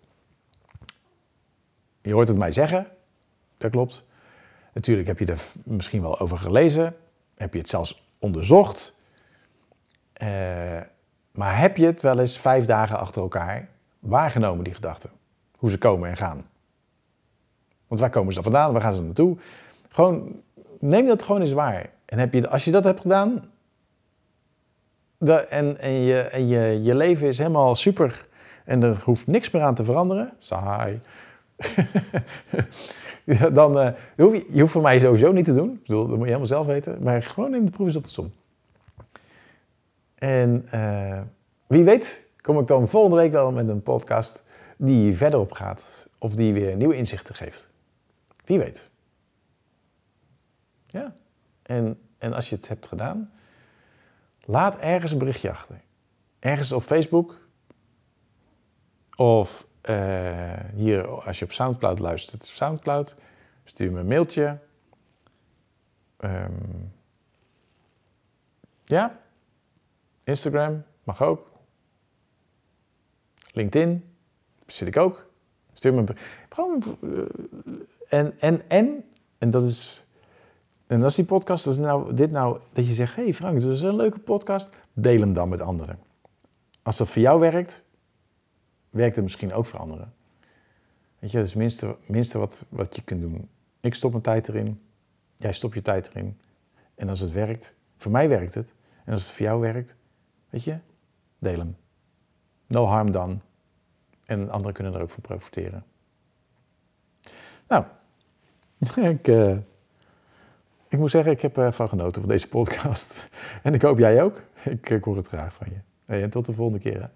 Je 2.02 2.13
hoort 2.13 2.28
het 2.28 2.38
mij 2.38 2.52
zeggen, 2.52 2.88
dat 3.58 3.72
klopt. 3.72 4.06
Natuurlijk 4.74 5.08
heb 5.08 5.20
je 5.20 5.26
er 5.26 5.41
misschien 5.63 6.02
wel 6.02 6.20
over 6.20 6.38
gelezen, 6.38 6.96
heb 7.36 7.54
je 7.54 7.60
het 7.60 7.70
zelfs 7.70 8.04
onderzocht. 8.20 8.94
Uh, 10.22 10.80
maar 11.32 11.60
heb 11.60 11.78
je 11.78 11.86
het 11.86 12.02
wel 12.02 12.20
eens 12.20 12.38
vijf 12.39 12.65
dagen 12.65 13.00
achter 13.00 13.22
elkaar 13.22 13.70
waargenomen, 14.00 14.63
die 14.63 14.74
gedachten? 14.74 15.10
Hoe 15.58 15.70
ze 15.70 15.78
komen 15.78 16.10
en 16.10 16.17
gaan? 16.17 16.46
Want 17.88 18.00
waar 18.00 18.10
komen 18.10 18.34
ze 18.34 18.44
vandaan? 18.44 18.72
Waar 18.72 18.82
gaan 18.82 18.94
ze 18.94 19.02
naartoe? 19.02 19.38
Gewoon, 19.89 20.41
neem 20.80 21.06
dat 21.06 21.24
gewoon 21.24 21.41
eens 21.41 21.52
waar. 21.52 21.89
En 22.06 22.20
heb 22.20 22.34
je, 22.34 22.50
als 22.50 22.65
je 22.65 22.72
dat 22.72 22.84
hebt 22.84 23.02
gedaan, 23.02 23.50
en, 25.50 25.80
en, 25.80 25.91
je, 25.91 26.20
en 26.20 26.48
je, 26.48 26.82
je 26.84 26.96
leven 26.96 27.28
is 27.28 27.38
helemaal 27.38 27.76
super 27.76 28.28
en 28.65 28.84
er 28.84 29.02
hoeft 29.04 29.28
niks 29.28 29.52
meer 29.52 29.62
aan 29.62 29.76
te 29.76 29.84
veranderen, 29.84 30.34
saai, 30.38 31.00
dan 33.54 33.78
uh, 33.78 33.89
hoef 34.17 34.34
je, 34.34 34.46
je 34.50 34.60
hoeft 34.60 34.72
voor 34.72 34.82
mij 34.82 35.00
sowieso 35.00 35.32
niet 35.32 35.46
te 35.46 35.54
doen. 35.54 35.70
Ik 35.70 35.82
bedoel, 35.82 36.02
dat 36.02 36.10
moet 36.10 36.20
je 36.20 36.26
helemaal 36.26 36.46
zelf 36.46 36.65
weten. 36.65 36.98
Maar 37.04 37.24
gewoon 37.24 37.52
neem 37.52 37.65
de 37.65 37.72
proef 37.72 37.88
eens 37.88 37.96
op 37.96 38.04
de 38.04 38.10
som. 38.10 38.32
En 40.22 40.68
uh, 40.74 41.22
wie 41.68 41.84
weet 41.84 42.28
kom 42.42 42.60
ik 42.60 42.68
dan 42.68 42.88
volgende 42.88 43.16
week 43.16 43.32
wel 43.32 43.52
met 43.52 43.68
een 43.68 43.84
podcast 43.84 44.44
die 44.78 45.18
verder 45.18 45.40
op 45.40 45.52
gaat. 45.52 46.08
Of 46.20 46.36
die 46.36 46.54
weer 46.54 46.76
nieuwe 46.76 46.96
inzichten 46.96 47.36
geeft. 47.36 47.70
Wie 48.46 48.60
weet. 48.60 48.90
Ja. 50.88 51.16
En, 51.62 52.00
en 52.18 52.34
als 52.34 52.50
je 52.50 52.56
het 52.56 52.68
hebt 52.68 52.88
gedaan, 52.88 53.32
laat 54.46 54.78
ergens 54.78 55.12
een 55.12 55.18
berichtje 55.18 55.50
achter. 55.50 55.82
Ergens 56.40 56.72
op 56.72 56.82
Facebook. 56.82 57.40
Of 59.16 59.68
uh, 59.90 60.54
hier, 60.76 61.08
als 61.08 61.40
je 61.40 61.46
op 61.46 61.52
Soundcloud 61.52 62.00
luistert, 62.00 62.44
Soundcloud. 62.44 63.16
Stuur 63.64 63.92
me 63.92 64.00
een 64.00 64.08
mailtje. 64.08 64.60
Um, 66.18 66.94
ja, 68.86 69.20
Instagram 70.32 70.84
mag 71.04 71.22
ook. 71.22 71.50
LinkedIn 73.52 74.04
zit 74.65 74.88
ik 74.88 74.98
ook. 74.98 75.30
Stuur 75.74 75.94
me 75.94 76.04
gewoon 76.50 76.84
eh, 77.02 78.20
en 78.20 78.39
en 78.39 78.70
en 78.70 79.04
en 79.38 79.50
dat 79.50 79.67
is 79.67 80.06
en 80.91 81.04
als 81.04 81.15
die 81.15 81.26
podcast, 81.26 81.67
is 81.67 81.78
nou 81.78 82.13
dit 82.13 82.32
nou 82.32 82.60
dat 82.74 82.88
je 82.88 82.94
zegt, 82.94 83.15
hey 83.15 83.34
Frank, 83.34 83.62
dat 83.62 83.74
is 83.74 83.82
een 83.82 83.96
leuke 83.96 84.20
podcast, 84.20 84.70
deel 84.94 85.20
hem 85.20 85.34
dan 85.34 85.50
met 85.50 85.62
anderen. 85.62 86.00
Als 86.82 86.98
dat 86.98 87.10
voor 87.10 87.22
jou 87.22 87.39
werkt, 87.39 87.86
werkt 88.89 89.15
het 89.15 89.24
misschien 89.24 89.54
ook 89.54 89.65
voor 89.65 89.80
anderen. 89.80 90.13
Weet 91.20 91.32
je, 91.32 91.38
dat 91.38 91.46
is 91.46 91.52
het 91.52 91.62
minste, 91.62 91.96
minste 92.08 92.38
wat, 92.38 92.65
wat 92.70 92.96
je 92.96 93.02
kunt 93.02 93.22
doen. 93.22 93.50
Ik 93.80 93.94
stop 93.94 94.12
mijn 94.12 94.24
tijd 94.24 94.50
erin, 94.50 94.82
jij 95.36 95.54
stopt 95.54 95.74
je 95.74 95.82
tijd 95.82 96.10
erin. 96.10 96.39
En 96.96 97.10
als 97.10 97.20
het 97.20 97.32
werkt, 97.32 97.76
voor 97.98 98.12
mij 98.12 98.30
werkt 98.30 98.54
het. 98.54 98.74
En 99.06 99.13
als 99.13 99.24
het 99.24 99.32
voor 99.32 99.46
jou 99.46 99.60
werkt, 99.60 99.96
Weet 100.52 100.64
je, 100.64 100.78
deel 101.40 101.58
hem. 101.58 101.76
No 102.68 102.86
harm 102.86 103.12
done. 103.12 103.38
En 104.26 104.50
anderen 104.50 104.74
kunnen 104.74 104.94
er 104.94 105.02
ook 105.02 105.10
van 105.10 105.22
profiteren. 105.22 105.86
Nou, 107.68 107.86
ik, 108.96 109.28
uh, 109.28 109.58
ik 110.88 110.98
moet 110.98 111.10
zeggen, 111.10 111.32
ik 111.32 111.42
heb 111.42 111.58
ervan 111.58 111.90
genoten 111.90 112.22
van 112.22 112.32
deze 112.32 112.48
podcast. 112.48 113.30
En 113.64 113.74
ik 113.74 113.82
hoop 113.82 113.98
jij 113.98 114.24
ook. 114.24 114.42
Ik, 114.64 114.90
ik 114.90 115.04
hoor 115.04 115.16
het 115.16 115.28
graag 115.28 115.54
van 115.54 115.68
je. 115.70 116.22
en 116.22 116.30
tot 116.30 116.46
de 116.46 116.54
volgende 116.54 116.80
keer. 116.80 117.10